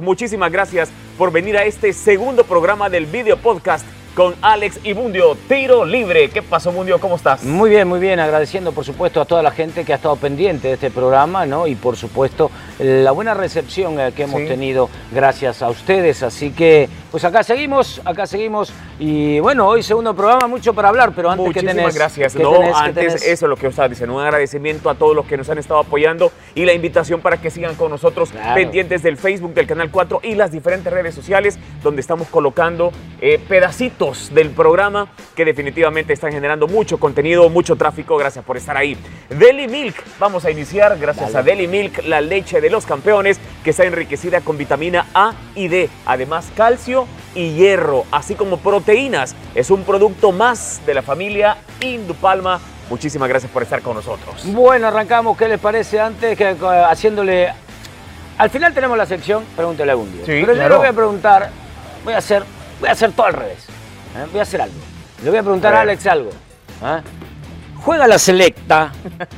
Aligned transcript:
Muchísimas 0.00 0.50
gracias 0.50 0.90
por 1.18 1.30
venir 1.30 1.56
a 1.56 1.64
este 1.64 1.92
segundo 1.92 2.44
programa 2.44 2.88
del 2.88 3.06
video 3.06 3.36
podcast 3.36 3.84
con 4.14 4.34
Alex 4.42 4.80
y 4.84 4.94
Mundio. 4.94 5.36
Tiro 5.48 5.84
libre. 5.84 6.28
¿Qué 6.30 6.42
pasó, 6.42 6.72
Mundio? 6.72 6.98
¿Cómo 7.00 7.16
estás? 7.16 7.42
Muy 7.44 7.70
bien, 7.70 7.86
muy 7.88 8.00
bien. 8.00 8.18
Agradeciendo, 8.20 8.72
por 8.72 8.84
supuesto, 8.84 9.20
a 9.20 9.24
toda 9.24 9.42
la 9.42 9.50
gente 9.50 9.84
que 9.84 9.92
ha 9.92 9.96
estado 9.96 10.16
pendiente 10.16 10.68
de 10.68 10.74
este 10.74 10.90
programa, 10.90 11.46
¿no? 11.46 11.66
Y, 11.66 11.74
por 11.74 11.96
supuesto, 11.96 12.50
la 12.78 13.12
buena 13.12 13.34
recepción 13.34 13.98
eh, 14.00 14.12
que 14.14 14.24
hemos 14.24 14.40
Sí. 14.40 14.46
tenido 14.46 14.88
gracias 15.12 15.62
a 15.62 15.68
ustedes. 15.70 16.22
Así 16.22 16.50
que, 16.50 16.88
pues 17.10 17.24
acá 17.24 17.42
seguimos, 17.42 18.00
acá 18.04 18.26
seguimos. 18.26 18.72
Y 18.98 19.38
bueno, 19.40 19.66
hoy 19.68 19.82
segundo 19.82 20.14
programa, 20.14 20.46
mucho 20.48 20.74
para 20.74 20.88
hablar, 20.88 21.12
pero 21.14 21.30
antes 21.30 21.44
que 21.52 21.60
Muchísimas 21.62 21.76
tenés... 21.76 21.94
gracias. 21.94 22.34
¿qué 22.34 22.42
No, 22.42 22.76
antes 22.76 23.06
tenés? 23.06 23.22
eso 23.26 23.46
es 23.46 23.48
lo 23.50 23.56
que 23.56 23.66
estaba 23.68 23.88
diciendo. 23.88 24.14
Un 24.16 24.22
agradecimiento 24.22 24.90
a 24.90 24.94
todos 24.94 25.14
los 25.14 25.26
que 25.26 25.36
nos 25.36 25.48
han 25.50 25.58
estado 25.58 25.80
apoyando 25.80 26.32
y 26.54 26.64
la 26.64 26.72
invitación 26.72 27.20
para 27.20 27.36
que 27.36 27.50
sigan 27.50 27.74
con 27.76 27.90
nosotros 27.90 28.30
Claro. 28.30 28.54
pendientes 28.54 29.02
del 29.02 29.16
Facebook 29.16 29.54
del 29.54 29.66
Canal 29.66 29.90
4 29.90 30.20
y 30.22 30.34
las 30.34 30.50
diferentes 30.52 30.92
redes 30.92 31.14
sociales 31.14 31.58
donde 31.82 32.00
estamos 32.00 32.28
colocando 32.28 32.92
eh, 33.20 33.38
pedacitos 33.48 33.99
del 34.32 34.48
programa 34.48 35.08
que 35.36 35.44
definitivamente 35.44 36.14
están 36.14 36.32
generando 36.32 36.66
mucho 36.66 36.98
contenido, 36.98 37.50
mucho 37.50 37.76
tráfico. 37.76 38.16
Gracias 38.16 38.42
por 38.42 38.56
estar 38.56 38.74
ahí. 38.74 38.96
Deli 39.28 39.68
Milk. 39.68 39.94
Vamos 40.18 40.46
a 40.46 40.50
iniciar 40.50 40.98
gracias 40.98 41.34
Dale. 41.34 41.52
a 41.52 41.54
Deli 41.54 41.68
Milk, 41.68 42.04
la 42.06 42.22
leche 42.22 42.62
de 42.62 42.70
los 42.70 42.86
campeones 42.86 43.38
que 43.62 43.70
está 43.70 43.84
enriquecida 43.84 44.40
con 44.40 44.56
vitamina 44.56 45.06
A 45.12 45.34
y 45.54 45.68
D. 45.68 45.90
Además, 46.06 46.50
calcio 46.56 47.06
y 47.34 47.50
hierro, 47.50 48.06
así 48.10 48.34
como 48.36 48.56
proteínas. 48.56 49.36
Es 49.54 49.70
un 49.70 49.84
producto 49.84 50.32
más 50.32 50.80
de 50.86 50.94
la 50.94 51.02
familia 51.02 51.58
Indupalma. 51.82 52.58
Muchísimas 52.88 53.28
gracias 53.28 53.52
por 53.52 53.62
estar 53.62 53.82
con 53.82 53.96
nosotros. 53.96 54.42
Bueno, 54.46 54.86
arrancamos. 54.86 55.36
¿Qué 55.36 55.46
les 55.46 55.60
parece 55.60 56.00
antes 56.00 56.38
que 56.38 56.48
eh, 56.52 56.84
haciéndole... 56.88 57.52
Al 58.38 58.48
final 58.48 58.72
tenemos 58.72 58.96
la 58.96 59.04
sección 59.04 59.44
Pregúntale 59.54 59.92
a 59.92 59.96
un 59.96 60.10
día. 60.10 60.24
Sí, 60.24 60.42
Pero 60.46 60.54
yo 60.54 60.68
le 60.70 60.74
voy 60.74 60.86
a 60.86 60.92
preguntar, 60.94 61.50
voy 62.02 62.14
a 62.14 62.18
hacer, 62.18 62.42
voy 62.80 62.88
a 62.88 62.92
hacer 62.92 63.12
todo 63.12 63.26
al 63.26 63.34
revés. 63.34 63.66
¿Eh? 64.16 64.26
Voy 64.30 64.40
a 64.40 64.42
hacer 64.42 64.60
algo. 64.62 64.76
Le 65.22 65.30
voy 65.30 65.38
a 65.38 65.42
preguntar 65.42 65.74
A. 65.74 65.80
Alex 65.82 66.06
algo. 66.06 66.30
¿eh? 66.30 67.00
Juega 67.84 68.06
la 68.06 68.18
selecta. 68.18 68.92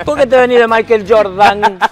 ¿Por 0.05 0.19
qué 0.19 0.27
te 0.27 0.37
venís 0.37 0.59
de 0.59 0.67
Michael 0.67 1.06
Jordan? 1.09 1.79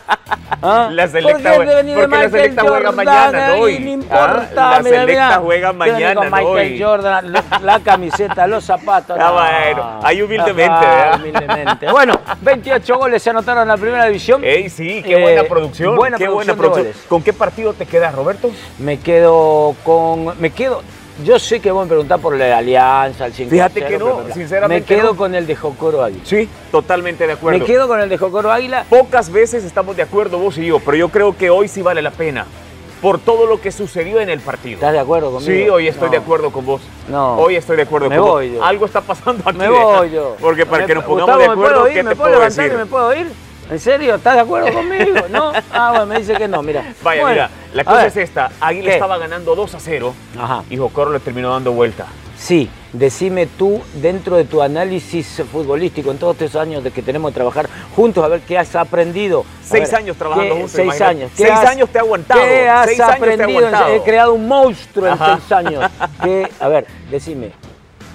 ¿Ah? 0.63 0.89
La 0.91 1.07
selecta 1.09 1.33
¿Por 1.55 1.61
qué 1.65 1.67
te 1.71 1.75
venís 1.77 1.95
de 1.95 2.01
porque 2.01 2.17
la 2.17 2.23
Michael 2.25 2.31
selecta 2.33 2.63
juega 2.63 2.93
mañana, 2.93 3.49
no 3.49 3.55
hoy. 3.63 3.79
No 3.79 3.87
Ah, 3.87 3.93
importa. 3.93 4.49
la 4.71 4.81
mira, 4.83 5.01
selecta 5.01 5.07
mira. 5.07 5.41
juega 5.43 5.73
mañana, 5.73 6.15
Con 6.15 6.25
no 6.31 6.37
Michael 6.37 6.73
hoy. 6.73 6.83
Jordan, 6.83 7.33
la, 7.33 7.45
la 7.63 7.81
camiseta, 7.81 8.47
los 8.49 8.65
zapatos. 8.65 9.17
Ah, 9.21 9.27
no. 9.29 9.33
bueno, 9.35 10.01
ahí 10.03 10.23
humildemente, 10.23 10.87
¿verdad? 10.87 11.21
humildemente. 11.21 11.91
Bueno, 11.91 12.21
28 12.43 12.99
goles 12.99 13.23
se 13.23 13.31
anotaron 13.31 13.63
en 13.63 13.69
la 13.69 13.77
primera 13.77 14.07
división. 14.07 14.43
Ey, 14.45 14.69
sí, 14.69 15.03
qué 15.05 15.19
Eh, 15.19 15.23
buena 15.23 15.45
producción. 15.45 15.95
buena 15.97 16.17
qué 16.19 16.29
buena 16.29 16.55
producción 16.55 16.83
producción. 16.85 17.09
¿Con 17.09 17.23
qué 17.23 17.33
partido 17.33 17.73
te 17.73 17.87
quedas, 17.87 18.13
Roberto? 18.15 18.51
Me 18.79 18.99
quedo 18.99 19.77
con. 19.85 20.39
Me 20.41 20.51
quedo. 20.51 20.83
Yo 21.25 21.39
sé 21.39 21.61
que 21.61 21.71
vos 21.71 21.85
me 21.85 21.89
preguntás 21.89 22.21
por 22.21 22.37
la 22.37 22.57
alianza, 22.59 23.27
el 23.27 23.33
5 23.33 23.51
Fíjate 23.51 23.85
que 23.85 23.99
no, 23.99 24.23
sinceramente 24.33 24.95
Me 24.95 25.01
quedo 25.01 25.13
no. 25.13 25.17
con 25.17 25.35
el 25.35 25.47
de 25.47 25.57
Jocoro 25.57 26.03
Águila. 26.03 26.23
Sí, 26.25 26.49
totalmente 26.71 27.27
de 27.27 27.33
acuerdo. 27.35 27.59
Me 27.59 27.65
quedo 27.65 27.89
con 27.89 28.01
el 28.01 28.09
de 28.09 28.17
Jocoro 28.19 28.51
Águila. 28.51 28.85
Pocas 28.89 29.31
veces 29.31 29.65
estamos 29.65 29.97
de 29.97 30.03
acuerdo 30.03 30.39
vos 30.39 30.57
y 30.59 30.67
yo, 30.67 30.79
pero 30.81 30.97
yo 30.97 31.09
creo 31.09 31.37
que 31.37 31.51
hoy 31.51 31.69
sí 31.69 31.83
vale 31.83 32.01
la 32.03 32.11
pena 32.11 32.47
por 33.03 33.19
todo 33.19 33.47
lo 33.47 33.61
que 33.61 33.73
sucedió 33.73 34.21
en 34.21 34.29
el 34.29 34.41
partido. 34.41 34.75
¿Estás 34.75 34.93
de 34.93 34.99
acuerdo 34.99 35.31
conmigo? 35.33 35.53
Sí, 35.65 35.69
hoy 35.71 35.89
estoy 35.89 36.07
No. 36.07 36.13
de 36.13 36.17
acuerdo 36.19 36.51
con 36.51 36.67
vos. 36.67 36.83
No. 37.09 37.37
Hoy 37.39 37.57
estoy 37.57 37.77
de 37.77 37.83
acuerdo 37.83 38.09
Me 38.11 38.17
con 38.19 38.27
voy 38.29 38.49
vos. 38.51 38.59
yo. 38.59 38.65
Algo 38.65 38.87
está 38.87 39.01
pasando 39.01 39.43
aquí. 39.49 39.59
Me 39.59 39.69
voy 39.69 40.11
yo. 40.11 40.37
Porque 40.41 40.67
para 40.67 40.83
Me- 40.83 40.87
que 40.87 40.95
nos 40.95 41.05
pongamos 41.05 41.35
Gustavo, 41.37 41.41
de 41.41 41.57
¿me 41.57 41.65
acuerdo, 41.67 41.85
¿qué 41.85 41.91
ir? 41.93 41.97
te 41.97 42.03
¿Me 42.03 42.17
puedo 42.17 42.33
puedo 42.35 42.45
decir? 42.45 42.73
me 42.75 42.87
puedo 42.87 43.15
ir? 43.15 43.27
¿En 43.71 43.79
serio? 43.79 44.17
¿Estás 44.17 44.35
de 44.35 44.41
acuerdo 44.41 44.73
conmigo? 44.73 45.15
¿No? 45.31 45.53
Ah, 45.73 45.91
bueno, 45.91 46.07
me 46.07 46.19
dice 46.19 46.35
que 46.35 46.49
no, 46.49 46.63
mira. 46.63 46.93
Vaya, 47.03 47.21
Bueno, 47.23 47.35
mira, 47.35 47.51
la 47.73 47.85
cosa 47.85 48.07
es 48.07 48.17
esta. 48.17 48.51
Águila 48.61 48.93
estaba 48.93 49.19
ganando 49.19 49.55
2 49.55 49.75
a 49.75 49.81
0 49.81 50.15
Ajá. 50.39 50.65
y 50.71 50.77
Jocoro 50.77 51.13
le 51.13 51.21
terminó 51.21 51.51
dando 51.53 51.73
vuelta. 51.73 52.07
Sí, 52.37 52.71
decime 52.95 53.47
tú, 53.47 53.83
dentro 53.95 54.37
de 54.39 54.45
tu 54.45 54.63
análisis 54.63 55.43
futbolístico, 55.53 56.11
en 56.11 56.17
todos 56.17 56.41
estos 56.41 56.61
años 56.61 56.83
de 56.83 56.91
que 56.91 57.03
tenemos 57.03 57.31
que 57.31 57.35
trabajar 57.35 57.69
juntos, 57.95 58.25
a 58.25 58.29
ver 58.29 58.41
qué 58.41 58.57
has 58.57 58.75
aprendido. 58.77 59.45
Seis 59.63 59.91
ver, 59.91 60.01
años 60.01 60.17
trabajando 60.17 60.55
¿qué- 60.55 60.61
juntos, 60.63 60.71
Seis 60.73 60.85
imagínate. 60.87 61.11
años. 61.19 61.31
¿Qué 61.37 61.43
Seis 61.45 61.53
has- 61.59 61.67
años 61.67 61.89
te 61.91 61.99
ha 61.99 62.01
aguantado, 62.01 62.41
¿Qué 62.41 62.69
has 62.69 62.87
seis 62.87 63.01
años 63.01 63.11
te 63.19 63.33
aprendido? 63.35 63.59
aguantado. 63.59 63.95
He 63.95 64.03
creado 64.03 64.33
un 64.35 64.49
monstruo 64.49 65.07
en 65.07 65.19
seis 65.19 65.53
años. 65.53 65.91
¿Qué- 66.25 66.49
a 66.59 66.69
ver, 66.69 66.87
decime, 67.11 67.53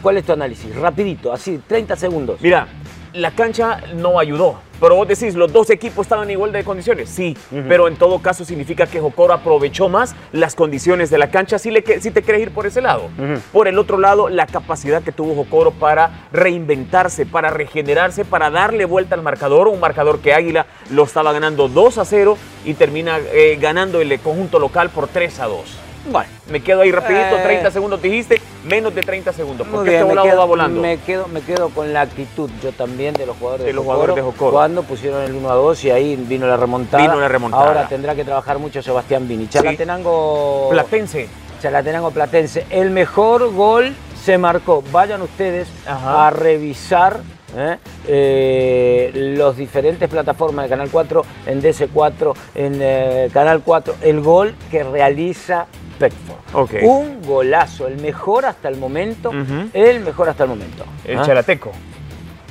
¿cuál 0.01 0.17
es 0.17 0.25
tu 0.25 0.33
análisis? 0.33 0.75
Rapidito, 0.75 1.31
así, 1.31 1.61
30 1.67 1.95
segundos. 1.95 2.41
Mira, 2.41 2.67
la 3.13 3.29
cancha 3.31 3.79
no 3.93 4.19
ayudó. 4.19 4.59
Pero 4.79 4.95
vos 4.95 5.07
decís, 5.07 5.35
los 5.35 5.51
dos 5.51 5.69
equipos 5.69 6.05
estaban 6.05 6.25
en 6.25 6.31
igual 6.31 6.51
de 6.51 6.63
condiciones. 6.63 7.09
Sí, 7.09 7.37
pero 7.67 7.87
en 7.87 7.95
todo 7.95 8.19
caso 8.19 8.45
significa 8.45 8.87
que 8.87 8.99
Jocoro 8.99 9.33
aprovechó 9.33 9.89
más 9.89 10.15
las 10.31 10.55
condiciones 10.55 11.09
de 11.09 11.17
la 11.17 11.31
cancha 11.31 11.59
si, 11.59 11.71
le, 11.71 11.83
si 12.01 12.11
te 12.11 12.21
querés 12.21 12.41
ir 12.41 12.51
por 12.51 12.65
ese 12.65 12.81
lado. 12.81 13.09
Por 13.51 13.67
el 13.67 13.79
otro 13.79 13.97
lado, 13.97 14.29
la 14.29 14.47
capacidad 14.47 15.01
que 15.01 15.11
tuvo 15.11 15.35
Jocoro 15.35 15.71
para 15.71 16.27
reinventarse, 16.31 17.25
para 17.25 17.49
regenerarse, 17.49 18.25
para 18.25 18.49
darle 18.49 18.85
vuelta 18.85 19.15
al 19.15 19.21
marcador. 19.21 19.67
Un 19.67 19.79
marcador 19.79 20.19
que 20.19 20.33
Águila 20.33 20.65
lo 20.91 21.03
estaba 21.03 21.31
ganando 21.31 21.67
2 21.67 21.97
a 21.97 22.05
0 22.05 22.37
y 22.65 22.73
termina 22.73 23.19
eh, 23.19 23.57
ganando 23.59 24.01
el 24.01 24.19
conjunto 24.19 24.59
local 24.59 24.89
por 24.89 25.07
3 25.07 25.39
a 25.39 25.45
2. 25.45 25.84
Bueno. 26.11 26.29
Me 26.49 26.61
quedo 26.61 26.81
ahí 26.81 26.91
rapidito, 26.91 27.37
Eh. 27.37 27.43
30 27.43 27.71
segundos 27.71 28.01
dijiste, 28.01 28.41
menos 28.63 28.93
de 28.93 29.01
30 29.01 29.33
segundos. 29.33 29.67
Porque 29.67 29.89
bien, 29.89 30.01
este 30.01 30.09
volado 30.09 30.27
quedo, 30.27 30.37
va 30.39 30.45
volando. 30.45 30.81
Me 30.81 30.97
quedo, 30.99 31.27
me 31.27 31.41
quedo 31.41 31.69
con 31.69 31.93
la 31.93 32.01
actitud 32.01 32.49
yo 32.61 32.71
también 32.71 33.13
de 33.15 33.25
los 33.25 33.37
jugadores 33.37 33.65
De 33.65 33.73
los 33.73 33.83
jugadores 33.83 34.15
de 34.15 34.21
Jocoro. 34.21 34.51
Cuando 34.51 34.83
pusieron 34.83 35.23
el 35.23 35.33
1 35.33 35.49
a 35.49 35.55
2 35.55 35.83
y 35.85 35.91
ahí 35.91 36.15
vino 36.15 36.47
la 36.47 36.57
remontada. 36.57 37.03
Vino 37.03 37.19
la 37.19 37.27
remontada. 37.27 37.65
Ahora 37.67 37.87
tendrá 37.87 38.15
que 38.15 38.23
trabajar 38.23 38.59
mucho 38.59 38.81
Sebastián 38.81 39.27
Vini. 39.27 39.47
Chalatenango, 39.47 40.69
Platense. 40.69 41.27
Chalatenango 41.61 42.11
Platense. 42.11 42.65
El 42.69 42.91
mejor 42.91 43.53
gol 43.53 43.95
se 44.23 44.37
marcó. 44.37 44.83
Vayan 44.91 45.21
ustedes 45.21 45.67
Ajá. 45.87 46.27
a 46.27 46.29
revisar 46.29 47.21
¿eh? 47.55 47.77
Eh, 48.07 49.11
los 49.37 49.57
diferentes 49.57 50.09
plataformas 50.09 50.65
de 50.65 50.69
Canal 50.69 50.89
4, 50.91 51.25
en 51.47 51.61
DC4, 51.61 52.33
en 52.55 52.77
eh, 52.81 53.29
Canal 53.33 53.61
4, 53.63 53.95
el 54.01 54.21
gol 54.21 54.55
que 54.69 54.83
realiza 54.83 55.67
Beckford. 55.99 56.39
Ok. 56.53 56.73
Un 56.83 57.21
golazo, 57.21 57.87
el 57.87 57.97
mejor 57.97 58.45
hasta 58.45 58.67
el 58.69 58.77
momento, 58.77 59.31
el 59.73 59.99
mejor 60.01 60.29
hasta 60.29 60.43
el 60.43 60.49
momento. 60.49 60.85
El 61.05 61.19
¿Ah? 61.19 61.23
Chalateco. 61.25 61.71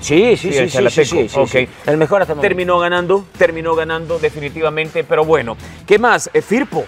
Sí, 0.01 0.37
sí, 0.37 0.53
Sí, 0.53 0.53
sí, 0.53 0.59
el 0.59 0.65
sí, 0.91 1.05
sí, 1.05 1.09
Chalateco. 1.09 1.47
sí, 1.47 1.67
sí. 1.67 1.69
El 1.87 1.97
mejor 1.97 2.21
hasta 2.21 2.33
el 2.33 2.37
momento. 2.37 2.49
Terminó 2.49 2.79
ganando, 2.79 3.25
terminó 3.39 3.75
ganando 3.75 4.19
definitivamente, 4.19 5.03
pero 5.05 5.25
bueno. 5.25 5.57
¿Qué 5.87 5.99
más? 5.99 6.29
Eh, 6.35 6.43
Firpo. 6.43 6.85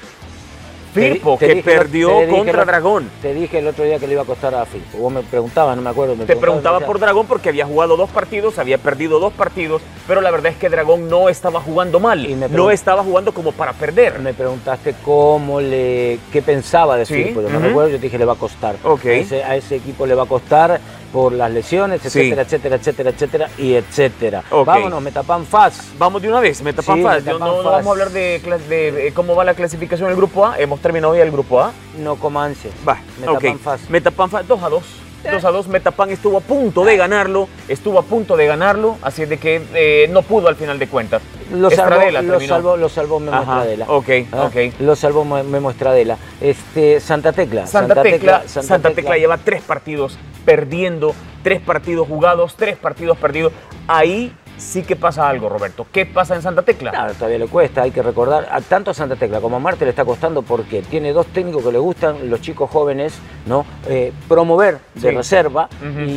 Firpo, 1.03 1.39
que 1.39 1.49
dije 1.49 1.62
perdió 1.62 2.21
dije 2.21 2.29
contra 2.31 2.61
el- 2.62 2.67
Dragón. 2.67 3.11
Te 3.23 3.34
dije 3.34 3.59
el 3.59 3.67
otro 3.69 3.84
día 3.84 3.99
que 3.99 4.07
le 4.07 4.15
iba 4.15 4.23
a 4.23 4.27
costar 4.27 4.55
a 4.55 4.65
Firpo. 4.67 4.99
Vos 4.99 5.12
me 5.12 5.23
preguntabas, 5.23 5.77
no 5.77 5.83
me 5.83 5.91
acuerdo. 5.91 6.15
me 6.17 6.25
Te 6.25 6.37
preguntabas, 6.37 6.41
preguntaba 6.81 6.87
por 6.87 6.99
Dragón 6.99 7.27
porque 7.27 7.49
había 7.51 7.67
jugado 7.67 7.97
dos 7.97 8.11
partidos, 8.11 8.59
había 8.59 8.79
perdido 8.79 9.19
dos 9.21 9.33
partidos, 9.33 9.83
pero 10.06 10.21
la 10.21 10.31
verdad 10.31 10.53
es 10.53 10.59
que 10.59 10.69
Dragón 10.69 11.09
no 11.09 11.29
estaba 11.29 11.61
jugando 11.61 12.01
mal, 12.01 12.25
Y 12.27 12.35
no 12.35 12.71
estaba 12.71 13.03
jugando 13.03 13.33
como 13.33 13.53
para 13.53 13.73
perder. 13.73 14.19
Me 14.21 14.35
preguntaste 14.35 14.95
cómo 15.05 15.61
le, 15.61 16.19
qué 16.33 16.43
pensaba 16.43 16.97
de 16.97 17.06
Sí, 17.06 17.15
Firpo. 17.15 17.43
Yo 17.43 17.49
no 17.51 17.59
ujú. 17.59 17.67
recuerdo, 17.69 17.91
yo 17.91 17.97
te 17.97 18.03
dije 18.03 18.19
le 18.19 18.25
va 18.25 18.33
a 18.35 18.37
costar. 18.37 18.77
Ok. 18.85 19.05
A 19.06 19.11
ese, 19.12 19.45
a 19.45 19.56
ese 19.56 19.77
equipo 19.77 20.06
le 20.06 20.15
va 20.15 20.25
a 20.25 20.27
costar 20.27 20.81
por 21.12 21.33
las 21.33 21.50
lesiones, 21.50 22.00
Sí. 22.03 22.09
etcétera, 22.09 22.43
etcétera, 22.43 22.77
etcétera, 22.77 23.11
etcétera, 23.11 23.49
y 23.59 23.75
etcétera. 23.75 24.43
Ok. 24.50 24.67
Vámonos, 24.67 25.03
Metapan 25.03 25.47
Faz. 25.47 25.93
Vamos 25.99 26.22
de 26.22 26.28
una 26.28 26.41
vez, 26.41 26.62
Metapan 26.62 26.97
Sí, 26.97 27.03
Faz. 27.03 27.25
Metapan 27.25 27.49
no, 27.49 27.62
vamos 27.62 27.87
a 27.87 27.91
hablar 27.91 28.11
de, 28.11 29.12
cómo 29.15 29.34
va 29.34 29.44
la 29.44 29.55
clasificación 29.55 30.09
del 30.09 30.17
grupo 30.17 30.47
A. 30.47 30.59
Hemos 30.59 30.81
terminado 30.81 31.15
ya 31.17 31.22
el 31.22 31.31
grupo 31.31 31.61
A. 31.61 31.72
No 31.99 32.17
coma 32.17 32.44
ansias. 32.44 32.75
Va, 32.87 32.99
Metapan 33.21 33.55
ok. 33.55 33.61
Faz. 33.61 33.91
Metapan 33.91 34.31
Faz 34.31 34.47
2 34.47 34.62
a 34.62 34.69
2. 34.69 34.83
2 35.31 35.44
a 35.44 35.50
2, 35.50 35.69
Metapan 35.69 36.10
estuvo 36.10 36.38
a 36.38 36.41
punto 36.41 36.84
de 36.84 36.97
ganarlo, 36.97 37.48
estuvo 37.69 37.98
a 37.98 38.03
punto 38.03 38.37
de 38.37 38.47
ganarlo, 38.47 38.97
así 39.03 39.22
es 39.22 39.28
de 39.28 39.38
que 39.38 39.62
eh, 39.75 40.08
no 40.11 40.23
pudo 40.23 40.49
al 40.49 40.56
final 40.56 40.78
de 40.78 40.87
cuentas. 40.88 41.23
Lo 41.52 41.70
salvó, 41.70 41.90
Estradela 41.94 42.23
lo 42.23 42.31
terminó. 42.32 42.55
salvó, 42.55 42.76
lo 42.76 42.88
salvó 42.88 43.20
Memo 43.20 43.37
Ajá, 43.37 43.58
Estradela. 43.58 43.84
ok, 43.88 44.08
Ah, 44.32 44.44
ok. 44.46 44.56
Lo 44.81 44.96
salvó 44.96 45.25
Me- 45.25 45.43
Memo 45.44 45.70
Estradela. 45.70 46.17
Este, 46.40 46.99
Santa 47.00 47.32
Tecla. 47.32 47.67
Santa, 47.67 48.02
Tecla, 48.02 48.43
Santa, 48.46 48.90
Tecla. 48.90 49.17
lleva 49.17 49.38
tres 49.38 49.62
partidos 49.62 50.19
perdiendo, 50.44 51.14
tres 51.43 51.61
partidos 51.61 52.08
jugados, 52.08 52.55
tres 52.56 52.76
partidos 52.76 53.17
perdidos. 53.19 53.52
Ahí 53.87 54.32
sí 54.56 54.82
que 54.82 54.97
pasa 54.97 55.29
algo, 55.29 55.49
Roberto. 55.49 55.87
¿Qué 55.93 56.06
pasa 56.06 56.35
en 56.35 56.43
Santa 56.43 56.62
Tecla? 56.62 56.91
Claro, 56.91 57.14
todavía 57.14 57.38
le 57.38 57.47
cuesta, 57.47 57.82
hay 57.82 57.91
que 57.91 58.03
recordar, 58.03 58.49
a 58.50 58.61
tanto 58.61 58.91
a 58.91 58.94
Santa 58.94 59.17
Tecla 59.17 59.41
como 59.41 59.56
a 59.56 59.58
Marte 59.58 59.85
le 59.85 59.91
está 59.91 60.05
costando 60.05 60.43
porque 60.43 60.82
tiene 60.82 61.12
dos 61.12 61.26
técnicos 61.26 61.64
que 61.64 61.73
le 61.73 61.79
gustan, 61.79 62.29
los 62.31 62.41
chicos 62.41 62.70
jóvenes, 62.70 63.14
¿no? 63.47 63.64
Eh, 63.88 64.12
promover 64.29 64.79
de 64.94 65.11
Sí. 65.11 65.17
reserva 65.17 65.69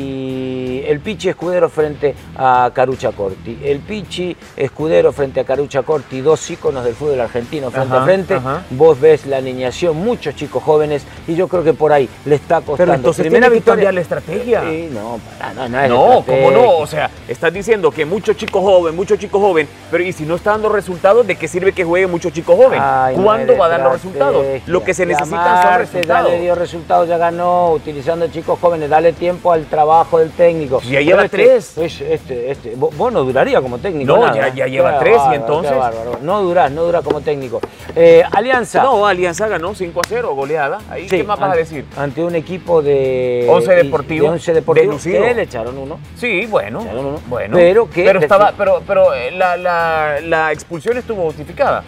y 0.09 0.83
el 0.87 0.99
Pichi 0.99 1.29
Escudero 1.29 1.69
frente 1.69 2.15
a 2.37 2.71
Carucha 2.73 3.11
Corti. 3.11 3.59
El 3.63 3.79
Pichi 3.79 4.35
Escudero 4.55 5.11
frente 5.11 5.39
a 5.39 5.43
Carucha 5.43 5.83
Corti, 5.83 6.21
dos 6.21 6.49
íconos 6.49 6.83
del 6.85 6.95
fútbol 6.95 7.19
argentino 7.21 7.69
frente 7.71 7.93
Ajá, 7.93 8.01
a 8.01 8.05
frente. 8.05 8.33
ajá. 8.35 8.63
Vos 8.71 8.99
ves 8.99 9.25
la 9.25 9.37
alineación, 9.37 9.97
muchos 9.97 10.35
chicos 10.35 10.63
jóvenes 10.63 11.03
y 11.27 11.35
yo 11.35 11.47
creo 11.47 11.63
que 11.63 11.73
por 11.73 11.91
ahí 11.91 12.07
le 12.25 12.35
está 12.35 12.55
costando. 12.57 12.77
Pero 12.77 12.93
entonces 12.93 13.23
Primera 13.23 13.49
victoria. 13.49 13.91
la 13.91 14.01
estrategia. 14.01 14.61
Sí, 14.61 14.89
no, 14.91 15.19
para, 15.39 15.53
no, 15.53 15.69
no 15.69 15.79
es 15.81 15.89
No, 15.89 16.23
¿cómo 16.25 16.51
no? 16.51 16.77
O 16.77 16.87
sea, 16.87 17.09
estás 17.27 17.53
diciendo 17.53 17.91
que 17.91 18.05
muchos 18.05 18.28
mucho 18.29 18.45
chico 18.45 18.61
joven, 18.61 18.95
mucho 18.95 19.15
chico 19.15 19.39
joven, 19.39 19.67
pero 19.89 20.03
y 20.03 20.11
si 20.11 20.23
no 20.23 20.35
está 20.35 20.51
dando 20.51 20.69
resultados, 20.69 21.25
¿de 21.25 21.35
qué 21.35 21.47
sirve 21.47 21.71
que 21.71 21.83
juegue 21.83 22.05
mucho 22.05 22.29
chico 22.29 22.55
joven? 22.55 22.79
Ay, 22.81 23.15
¿Cuándo 23.15 23.57
va 23.57 23.65
a 23.65 23.69
dar 23.69 23.81
los 23.81 23.93
resultados? 23.93 24.45
Lo 24.67 24.83
que 24.83 24.93
se 24.93 25.05
necesitan 25.07 25.63
son 25.63 25.79
resultados. 25.79 26.25
Dale 26.29 26.39
dio 26.41 26.53
resultados, 26.53 27.07
ya 27.09 27.17
ganó, 27.17 27.71
utilizando 27.71 28.27
chicos 28.27 28.59
jóvenes, 28.59 28.87
dale 28.89 29.13
tiempo 29.13 29.51
al 29.51 29.65
trabajo 29.65 30.19
del 30.19 30.29
técnico. 30.29 30.79
Ya 30.81 31.01
lleva 31.01 31.23
Pero 31.23 31.29
tres. 31.43 31.75
Este, 31.77 32.13
este, 32.13 32.51
este, 32.51 32.75
vos, 32.75 33.11
no 33.11 33.23
duraría 33.23 33.59
como 33.61 33.79
técnico. 33.79 34.15
No, 34.15 34.21
nada. 34.27 34.35
ya- 34.49 34.53
ya 34.53 34.65
Qué 34.65 34.71
lleva 34.71 34.99
tres, 34.99 35.19
y 35.31 35.35
entonces. 35.35 35.73
No 36.21 36.41
durás, 36.43 36.71
no 36.71 36.83
durás 36.83 37.03
como 37.03 37.21
técnico. 37.21 37.59
Eh, 37.95 38.23
Alianza. 38.31 38.83
No, 38.83 39.07
Alianza 39.07 39.47
ganó 39.47 39.73
5 39.73 40.01
a 40.01 40.03
0, 40.07 40.35
goleada. 40.35 40.77
Ahí, 40.91 41.09
Sí, 41.09 41.17
¿Qué 41.17 41.23
más 41.23 41.39
vas 41.39 41.53
a 41.53 41.55
decir? 41.55 41.85
Ante 41.97 42.23
un 42.23 42.35
equipo 42.35 42.83
de. 42.83 43.47
Once 43.49 43.73
Deportivo, 43.73 44.25
De 44.25 44.31
Once 44.33 44.53
Deportivo. 44.53 44.85
deslucido. 44.93 45.23
Que 45.23 45.33
le 45.33 45.41
echaron 45.41 45.75
uno. 45.77 45.99
Sí, 46.15 46.45
bueno. 46.45 46.85
Bueno. 47.27 47.55
Pero 47.57 47.89
que- 47.89 48.03
estaba, 48.25 48.53
pero, 48.57 48.81
pero 48.85 49.13
eh, 49.13 49.31
la, 49.31 49.57
la, 49.57 50.19
la 50.21 50.51
expulsión 50.51 50.97
estuvo 50.97 51.23
justificada. 51.23 51.83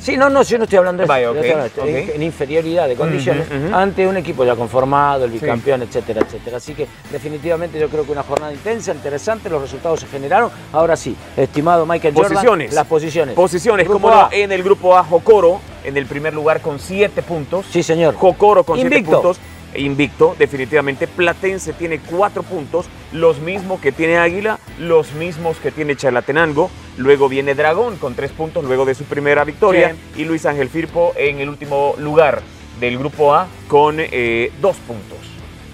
Sí, 0.00 0.16
no, 0.16 0.28
no, 0.28 0.42
yo 0.42 0.58
no 0.58 0.64
estoy 0.64 0.78
hablando 0.78 1.06
de 1.06 1.20
eso. 1.20 1.32
yo 1.76 1.86
en- 1.86 2.22
inferioridad 2.24 2.88
de 2.88 2.96
condiciones 2.96 3.46
ante 3.72 4.04
un 4.04 4.16
equipo 4.16 4.44
ya 4.44 4.56
conformado, 4.56 5.24
el 5.26 5.30
bicampeón, 5.30 5.80
etcétera, 5.82 6.22
etcétera. 6.26 6.56
Así 6.56 6.74
que 6.74 6.88
definitivamente 7.12 7.78
yo 7.78 7.88
creo 7.88 8.04
que 8.04 8.10
una 8.10 8.24
jornada 8.24 8.52
intensa, 8.52 8.90
interesante, 8.92 9.48
los 9.48 9.62
resultados 9.62 10.00
se 10.00 10.08
generaron. 10.08 10.50
Ahora 10.72 10.96
sí, 10.96 11.14
estimado 11.36 11.86
Michael 11.86 12.14
Jordan, 12.14 12.32
Posiciones. 12.32 12.72
las 12.72 12.86
posiciones. 12.88 13.36
Posiciones, 13.36 13.86
Grupo 13.88 14.08
como 14.08 14.22
no, 14.22 14.28
en 14.32 14.50
el 14.50 14.64
grupo 14.64 14.96
A, 14.96 15.04
Jocoro, 15.04 15.60
en 15.84 15.96
el 15.96 16.06
primer 16.06 16.34
lugar 16.34 16.60
con 16.60 16.80
7 16.80 17.22
puntos. 17.22 17.66
Sí, 17.70 17.84
señor. 17.84 18.16
Jocoro 18.16 18.64
con 18.64 18.76
7 18.78 18.96
Invicto. 18.96 19.22
puntos. 19.22 19.38
Invicto, 19.74 20.36
definitivamente. 20.38 21.06
Platense 21.06 21.72
tiene 21.72 21.98
4 21.98 22.42
puntos, 22.42 22.86
los 23.12 23.38
mismos 23.38 23.80
que 23.80 23.92
tiene 23.92 24.18
Águila, 24.18 24.58
los 24.78 25.12
mismos 25.12 25.56
que 25.58 25.70
tiene 25.70 25.96
Chalatenango. 25.96 26.70
Luego 26.98 27.28
viene 27.28 27.54
Dragón 27.54 27.96
con 27.96 28.14
3 28.14 28.32
puntos 28.32 28.64
luego 28.64 28.84
de 28.84 28.94
su 28.94 29.04
primera 29.04 29.44
victoria. 29.44 29.94
Y 30.16 30.24
Luis 30.24 30.44
Ángel 30.46 30.68
Firpo 30.68 31.12
en 31.16 31.40
el 31.40 31.48
último 31.48 31.94
lugar 31.98 32.42
del 32.80 32.98
grupo 32.98 33.34
A 33.34 33.46
con 33.68 33.96
2 33.96 34.76
puntos. 34.86 35.18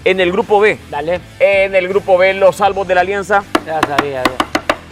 En 0.05 0.21
el 0.21 0.31
grupo 0.31 0.61
B, 0.61 0.77
Dale, 0.89 1.19
en 1.39 1.75
el 1.75 1.89
grupo 1.89 2.17
B, 2.17 2.33
los 2.33 2.55
salvos 2.55 2.87
de 2.87 2.95
la 2.95 3.01
Alianza. 3.01 3.43
ya 3.65 3.81
sabía. 3.81 4.23
Ya, 4.23 4.39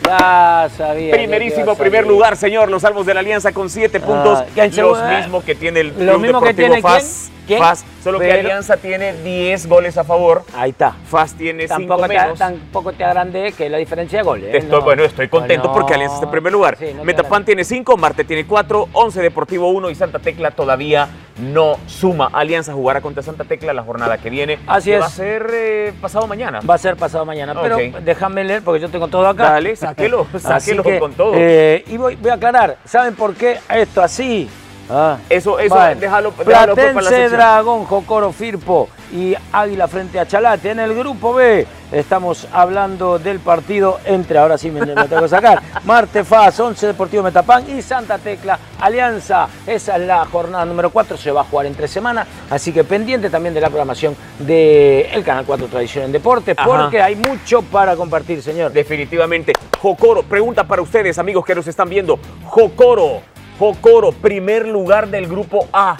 Ya 0.07 0.69
sabía. 0.77 1.13
Primerísimo 1.15 1.75
primer 1.75 2.01
sabía. 2.01 2.11
lugar, 2.11 2.37
señor. 2.37 2.69
Los 2.69 2.81
salvos 2.81 3.05
de 3.05 3.13
la 3.13 3.21
Alianza 3.21 3.51
con 3.53 3.69
7 3.69 3.99
puntos. 3.99 4.39
Ah, 4.39 4.45
¿quién 4.53 4.71
se 4.71 4.81
los 4.81 5.01
mismos 5.03 5.43
que 5.43 5.55
tiene 5.55 5.79
el 5.79 5.93
Club 5.93 6.19
mismo 6.19 6.41
que 6.41 6.53
Deportivo 6.53 6.55
tiene 6.55 6.81
FAS. 6.81 7.31
Quién? 7.47 7.59
FAS, 7.59 7.83
solo 8.03 8.19
que 8.19 8.25
Pero- 8.27 8.39
Alianza 8.41 8.77
tiene 8.77 9.13
10 9.23 9.67
goles 9.67 9.97
a 9.97 10.03
favor. 10.03 10.43
Ahí 10.55 10.71
está. 10.71 10.95
FAS 11.09 11.33
tiene 11.33 11.63
5 11.67 11.77
Tampoco 11.79 12.01
te, 12.03 12.07
menos. 12.09 12.37
tampoco 12.39 12.93
te 12.93 13.03
agrandé 13.03 13.51
que 13.53 13.69
la 13.69 13.77
diferencia 13.77 14.19
de 14.19 14.23
goles. 14.23 14.53
¿eh? 14.53 14.57
Estoy, 14.57 14.79
No. 14.79 14.85
bueno, 14.85 15.03
estoy 15.03 15.27
contento 15.29 15.69
No. 15.69 15.73
porque 15.73 15.93
Alianza 15.93 16.15
está 16.15 16.25
en 16.25 16.31
primer 16.31 16.53
lugar. 16.53 16.77
Sí, 16.77 16.93
no 16.95 17.03
Metapan 17.03 17.43
tiene 17.45 17.63
5, 17.63 17.97
Marte 17.97 18.23
tiene 18.23 18.45
4, 18.45 18.89
11 18.93 19.21
Deportivo 19.21 19.69
1 19.69 19.89
y 19.89 19.95
Santa 19.95 20.19
Tecla 20.19 20.51
todavía 20.51 21.07
no 21.39 21.77
suma. 21.87 22.29
Alianza 22.33 22.73
jugará 22.73 23.01
contra 23.01 23.23
Santa 23.23 23.43
Tecla 23.45 23.71
la 23.73 23.83
jornada 23.83 24.17
que 24.17 24.29
viene. 24.29 24.59
Así 24.67 24.89
que 24.89 24.95
es. 24.97 25.01
Va 25.01 25.05
a 25.05 25.09
ser 25.09 25.47
eh, 25.53 25.93
pasado 26.01 26.27
mañana. 26.27 26.59
Va 26.67 26.75
a 26.75 26.77
ser 26.77 26.95
pasado 26.97 27.25
mañana, 27.25 27.53
pero 27.61 27.75
Ok. 27.77 27.81
déjame 28.03 28.43
leer 28.43 28.61
porque 28.63 28.81
yo 28.81 28.89
tengo 28.89 29.07
todo 29.07 29.27
acá. 29.27 29.51
Dale, 29.51 29.75
sáquelo, 29.75 30.27
sáquelo 30.39 30.83
que, 30.83 30.99
con 30.99 31.13
todo. 31.13 31.33
eh, 31.35 31.83
y 31.87 31.97
voy, 31.97 32.15
voy 32.15 32.31
a 32.31 32.33
aclarar, 32.35 32.77
¿saben 32.85 33.15
por 33.15 33.35
qué 33.35 33.57
esto 33.73 34.01
así? 34.01 34.49
Ah. 34.89 35.17
Eso, 35.29 35.59
eso, 35.59 35.75
Bueno, 35.75 35.99
déjalo, 35.99 36.31
déjalo 36.45 36.75
pues 36.75 36.85
para 36.85 36.91
la 36.93 36.99
Platense. 36.99 37.29
Dragón, 37.35 37.85
Jocoro, 37.85 38.31
Firpo 38.31 38.89
y 39.11 39.35
Águila 39.51 39.87
frente 39.87 40.19
a 40.19 40.25
Chalate. 40.25 40.71
En 40.71 40.79
el 40.79 40.93
grupo 40.93 41.33
B 41.33 41.67
estamos 41.91 42.47
hablando 42.51 43.19
del 43.19 43.39
partido 43.39 43.99
entre, 44.05 44.37
ahora 44.37 44.57
sí 44.57 44.69
me, 44.71 44.85
me 44.85 45.07
tengo 45.07 45.21
que 45.21 45.29
sacar, 45.29 45.61
Marte 45.85 46.23
Faz, 46.23 46.59
11 46.59 46.87
Deportivo 46.87 47.23
Metapán 47.23 47.69
y 47.69 47.81
Santa 47.81 48.17
Tecla 48.17 48.59
Alianza. 48.79 49.47
Esa 49.65 49.97
es 49.97 50.07
la 50.07 50.25
jornada 50.25 50.65
número 50.65 50.89
4, 50.89 51.17
se 51.17 51.31
va 51.31 51.41
a 51.41 51.43
jugar 51.45 51.65
entre 51.65 51.87
semanas, 51.87 52.27
así 52.49 52.71
que 52.71 52.83
pendiente 52.83 53.29
también 53.29 53.53
de 53.53 53.61
la 53.61 53.67
programación 53.67 54.15
del 54.39 55.23
Canal 55.23 55.45
4 55.45 55.67
Tradición 55.67 56.05
en 56.05 56.11
Deporte, 56.11 56.53
Ajá. 56.55 56.65
porque 56.65 57.01
hay 57.01 57.15
mucho 57.15 57.61
para 57.61 57.95
compartir, 57.95 58.41
señor. 58.41 58.71
Definitivamente. 58.71 59.53
Jocoro, 59.79 60.23
pregunta 60.23 60.63
para 60.65 60.81
ustedes, 60.81 61.17
amigos 61.19 61.45
que 61.45 61.55
nos 61.55 61.67
están 61.67 61.87
viendo. 61.89 62.19
Jocoro, 62.45 63.21
Jocoro, 63.59 64.11
primer 64.11 64.67
lugar 64.67 65.07
del 65.07 65.27
grupo 65.27 65.67
A. 65.73 65.97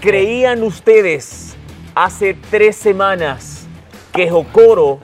¿Creían 0.00 0.62
ustedes 0.62 1.56
hace 1.94 2.34
tres 2.50 2.76
semanas 2.76 3.66
que 4.12 4.30
Jocoro 4.30 5.00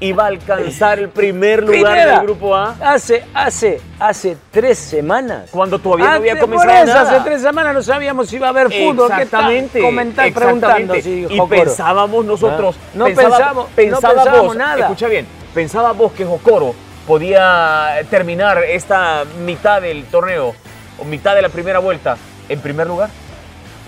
iba 0.00 0.24
a 0.24 0.26
alcanzar 0.26 0.98
el 0.98 1.08
primer 1.08 1.60
lugar 1.62 1.92
Primera. 1.92 2.12
del 2.18 2.22
grupo 2.26 2.54
A? 2.54 2.74
Hace, 2.80 3.24
hace, 3.32 3.80
hace 3.98 4.36
tres 4.50 4.78
semanas. 4.78 5.48
Cuando 5.50 5.78
todavía 5.78 6.06
no 6.10 6.12
había 6.16 6.38
comenzado 6.38 6.68
por 6.70 6.76
eso, 6.88 6.94
nada. 6.94 7.10
Hace 7.16 7.24
tres 7.24 7.40
semanas 7.42 7.74
no 7.74 7.82
sabíamos 7.82 8.28
si 8.28 8.36
iba 8.36 8.46
a 8.46 8.50
haber 8.50 8.66
fútbol. 8.70 9.08
¿Qué 9.08 9.22
está 9.22 9.38
Exactamente. 9.38 9.80
comentar, 9.80 10.26
exactamente. 10.26 10.66
preguntando 10.66 10.94
si 11.00 11.26
y 11.34 11.40
pensábamos 11.48 12.24
nosotros. 12.26 12.76
Ah. 12.78 12.90
No 12.94 13.04
pensaba- 13.06 13.36
pensamos- 13.38 13.68
no 13.70 13.74
pensaba 13.76 14.14
pensábamos 14.14 14.46
vos, 14.48 14.56
nada. 14.56 14.80
Escucha 14.80 15.08
bien, 15.08 15.26
pensaba 15.54 15.92
vos 15.92 16.12
que 16.12 16.26
Jocoro 16.26 16.74
podía 17.06 17.88
terminar 18.10 18.62
esta 18.64 19.24
mitad 19.44 19.80
del 19.80 20.04
torneo 20.06 20.54
o 20.98 21.04
mitad 21.04 21.34
de 21.34 21.42
la 21.42 21.48
primera 21.48 21.78
vuelta 21.78 22.16
en 22.48 22.60
primer 22.60 22.86
lugar. 22.86 23.10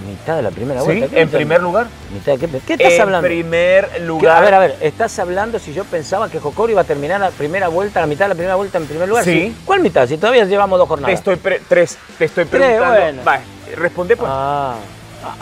Mitad 0.06 0.36
de 0.36 0.42
la 0.42 0.50
primera 0.50 0.80
Sí, 0.80 0.86
vuelta. 0.86 1.08
¿qué 1.08 1.20
en 1.22 1.28
primer 1.30 1.62
lugar. 1.62 1.86
Mitad 2.12 2.32
de 2.36 2.38
qué, 2.38 2.48
¿Qué 2.66 2.72
estás 2.74 2.92
en 2.92 3.00
hablando? 3.00 3.26
primer 3.28 3.88
¿Qué- 3.88 4.00
lugar. 4.00 4.36
A 4.36 4.40
ver, 4.42 4.54
a 4.54 4.58
ver, 4.58 4.76
estás 4.82 5.18
hablando 5.18 5.58
si 5.58 5.72
yo 5.72 5.84
pensaba 5.84 6.28
que 6.28 6.38
Jocoro 6.38 6.70
iba 6.70 6.82
a 6.82 6.84
terminar 6.84 7.18
la 7.18 7.30
primera 7.30 7.68
vuelta, 7.68 8.00
la 8.00 8.06
mitad 8.06 8.26
de 8.26 8.30
la 8.30 8.34
primera 8.34 8.56
vuelta 8.56 8.76
en 8.76 8.86
primer 8.86 9.08
lugar. 9.08 9.24
Sí. 9.24 9.56
¿Cuál 9.64 9.80
mitad? 9.80 10.06
Si 10.06 10.18
todavía 10.18 10.44
llevamos 10.44 10.78
dos 10.78 10.86
Te 10.86 10.90
jornadas. 10.90 11.14
estoy 11.18 11.36
pre- 11.36 11.62
tres, 11.66 11.96
te 12.18 12.26
estoy 12.26 12.44
Tres, 12.44 12.60
preguntando. 12.62 13.00
bueno. 13.00 13.22
Va, 13.26 13.40
responde 13.74 14.16
pues. 14.18 14.30
Ah. 14.32 14.74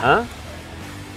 ¿Ah? 0.01 0.21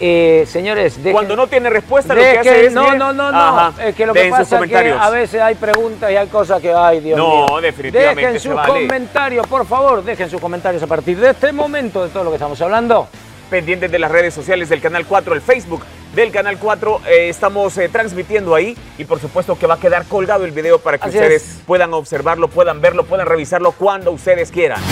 Eh, 0.00 0.44
señores, 0.48 0.96
dejen- 1.02 1.12
Cuando 1.12 1.34
no 1.34 1.46
tiene 1.48 1.70
respuesta, 1.70 2.14
lo 2.14 2.20
que 2.20 2.38
hace 2.38 2.66
es. 2.66 2.72
no, 2.72 2.94
no, 2.94 3.12
no, 3.12 3.32
no. 3.32 3.74
Es 3.80 3.94
que 3.96 4.06
lo 4.06 4.12
que 4.14 4.28
pasa 4.30 4.42
es 4.42 4.48
que 4.48 4.54
comentarios. 4.56 5.00
a 5.00 5.10
veces 5.10 5.40
hay 5.40 5.54
preguntas 5.56 6.10
y 6.12 6.16
hay 6.16 6.28
cosas 6.28 6.60
que, 6.62 6.72
ay, 6.72 7.00
Dios 7.00 7.18
No, 7.18 7.46
mío. 7.46 7.60
definitivamente 7.60 8.22
Dejen 8.26 8.40
sus 8.40 8.54
vale. 8.54 8.68
comentarios, 8.86 9.46
por 9.48 9.66
favor, 9.66 10.04
dejen 10.04 10.30
sus 10.30 10.40
comentarios 10.40 10.82
a 10.82 10.86
partir 10.86 11.18
de 11.18 11.30
este 11.30 11.50
momento 11.52 12.04
de 12.04 12.10
todo 12.10 12.24
lo 12.24 12.30
que 12.30 12.36
estamos 12.36 12.60
hablando. 12.60 13.08
pendientes 13.50 13.90
de 13.90 13.98
las 13.98 14.10
redes 14.12 14.34
sociales 14.34 14.68
del 14.68 14.78
Canal 14.82 15.06
4, 15.06 15.32
el 15.34 15.40
Facebook 15.40 15.82
del 16.14 16.30
Canal 16.30 16.58
4. 16.58 17.00
eh, 17.08 17.30
estamos 17.30 17.78
eh, 17.78 17.88
transmitiendo 17.88 18.54
ahí 18.54 18.76
y 18.98 19.04
por 19.06 19.18
supuesto 19.20 19.58
que 19.58 19.66
va 19.66 19.76
a 19.76 19.80
quedar 19.80 20.04
colgado 20.04 20.44
el 20.44 20.50
video 20.50 20.78
para 20.78 20.98
que 20.98 21.08
Así 21.08 21.16
ustedes 21.16 21.42
es. 21.42 21.58
puedan 21.66 21.94
observarlo, 21.94 22.48
puedan 22.48 22.82
verlo, 22.82 23.04
puedan 23.06 23.26
revisarlo 23.26 23.72
cuando 23.72 24.12
ustedes 24.12 24.50
quieran. 24.50 24.82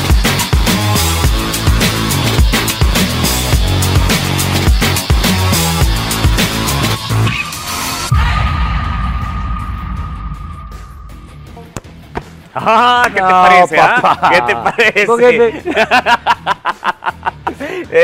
Ah, 12.59 13.03
¿qué 13.09 13.21
te 13.21 13.21
parece? 13.23 13.79
ah? 13.81 14.31
¿Qué 14.33 14.41
te 14.43 14.57
parece? 14.57 15.07
Porque 15.07 15.63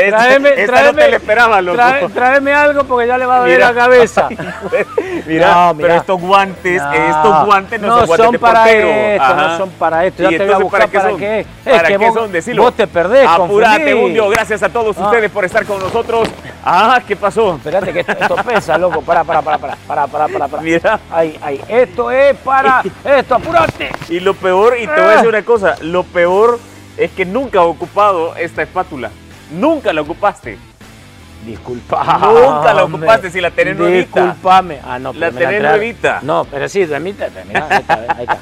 Tráeme, 0.09 0.51
tráeme, 0.65 0.91
no 0.91 0.97
te 0.97 1.09
la 1.09 1.15
esperaba, 1.17 1.61
loco. 1.61 1.77
trae- 1.77 2.09
tráeme 2.13 2.53
algo 2.53 2.83
porque 2.85 3.07
ya 3.07 3.17
le 3.17 3.25
va 3.25 3.35
a 3.37 3.39
doler 3.41 3.59
la 3.59 3.73
cabeza. 3.73 4.29
mira, 5.27 5.53
No, 5.53 5.73
mira. 5.73 5.87
pero 5.87 5.99
estos 5.99 6.21
guantes, 6.21 6.81
No, 6.81 6.93
estos 6.93 7.45
guantes 7.45 7.81
no, 7.81 7.97
son 7.97 8.05
guantes 8.07 8.31
de 8.31 8.39
para 8.39 8.59
portero. 8.63 8.87
esto, 8.87 9.23
Ajá. 9.23 9.35
no 9.35 9.57
son 9.57 9.69
para 9.71 10.05
esto. 10.05 10.23
Ya 10.23 10.31
¿Y 10.31 10.37
te 10.37 10.45
voy 10.45 10.53
a 10.53 10.57
buscar 10.57 10.89
para, 10.89 11.09
son? 11.09 11.19
qué. 11.19 11.45
¿Para 11.65 11.79
que 11.81 11.87
qué 11.87 11.97
vos, 11.97 12.13
son? 12.13 12.31
Decilo. 12.31 12.63
vos 12.63 12.73
te 12.73 12.87
perdés, 12.87 13.27
Apurate, 13.27 13.77
confundí. 13.79 14.01
Bundio. 14.01 14.29
Gracias 14.29 14.63
a 14.63 14.69
todos 14.69 14.97
Ah. 14.97 15.05
ustedes 15.05 15.29
por 15.29 15.45
estar 15.45 15.65
con 15.65 15.79
nosotros. 15.79 16.29
Ah, 16.65 17.01
¿qué 17.05 17.15
pasó? 17.15 17.55
Espérate 17.55 17.91
que 17.91 17.99
esto, 17.99 18.13
esto 18.13 18.35
pesa, 18.37 18.77
loco. 18.77 19.01
Para, 19.01 19.23
para, 19.23 19.41
para, 19.41 19.57
para, 19.57 19.75
para, 19.75 20.07
para, 20.07 20.27
para, 20.27 20.47
para. 20.47 20.63
Mira. 20.63 20.99
Ahí, 21.11 21.37
ahí. 21.41 21.61
Esto 21.67 22.09
es 22.09 22.37
para 22.37 22.81
esto, 23.03 23.35
apúrate. 23.35 23.91
Y 24.09 24.21
lo 24.21 24.33
peor, 24.33 24.77
y 24.79 24.87
te 24.87 24.93
voy 24.93 25.11
a 25.11 25.15
decir 25.15 25.27
una 25.27 25.43
cosa, 25.43 25.75
lo 25.81 26.03
peor 26.03 26.59
es 26.97 27.11
que 27.11 27.25
nunca 27.25 27.59
he 27.59 27.61
ocupado 27.61 28.35
esta 28.35 28.61
espátula. 28.61 29.09
Nunca 29.51 29.91
la 29.91 30.01
ocupaste. 30.01 30.57
Disculpa. 31.45 32.01
Nunca 32.21 32.73
la 32.73 32.85
ocupaste 32.85 33.29
si 33.29 33.41
la 33.41 33.51
tenés 33.51 33.77
nuevita. 33.77 34.21
Disculpame. 34.21 34.79
Ah, 34.85 34.97
no, 34.97 35.11
La 35.11 35.31
pero 35.31 35.33
me 35.33 35.39
tenés 35.41 35.61
nuevita. 35.63 36.19
No, 36.21 36.45
pero 36.45 36.69
sí, 36.69 36.87
mira, 37.01 37.27
ahí 37.27 37.79
está, 37.81 37.93
ahí 37.93 38.21
está. 38.21 38.37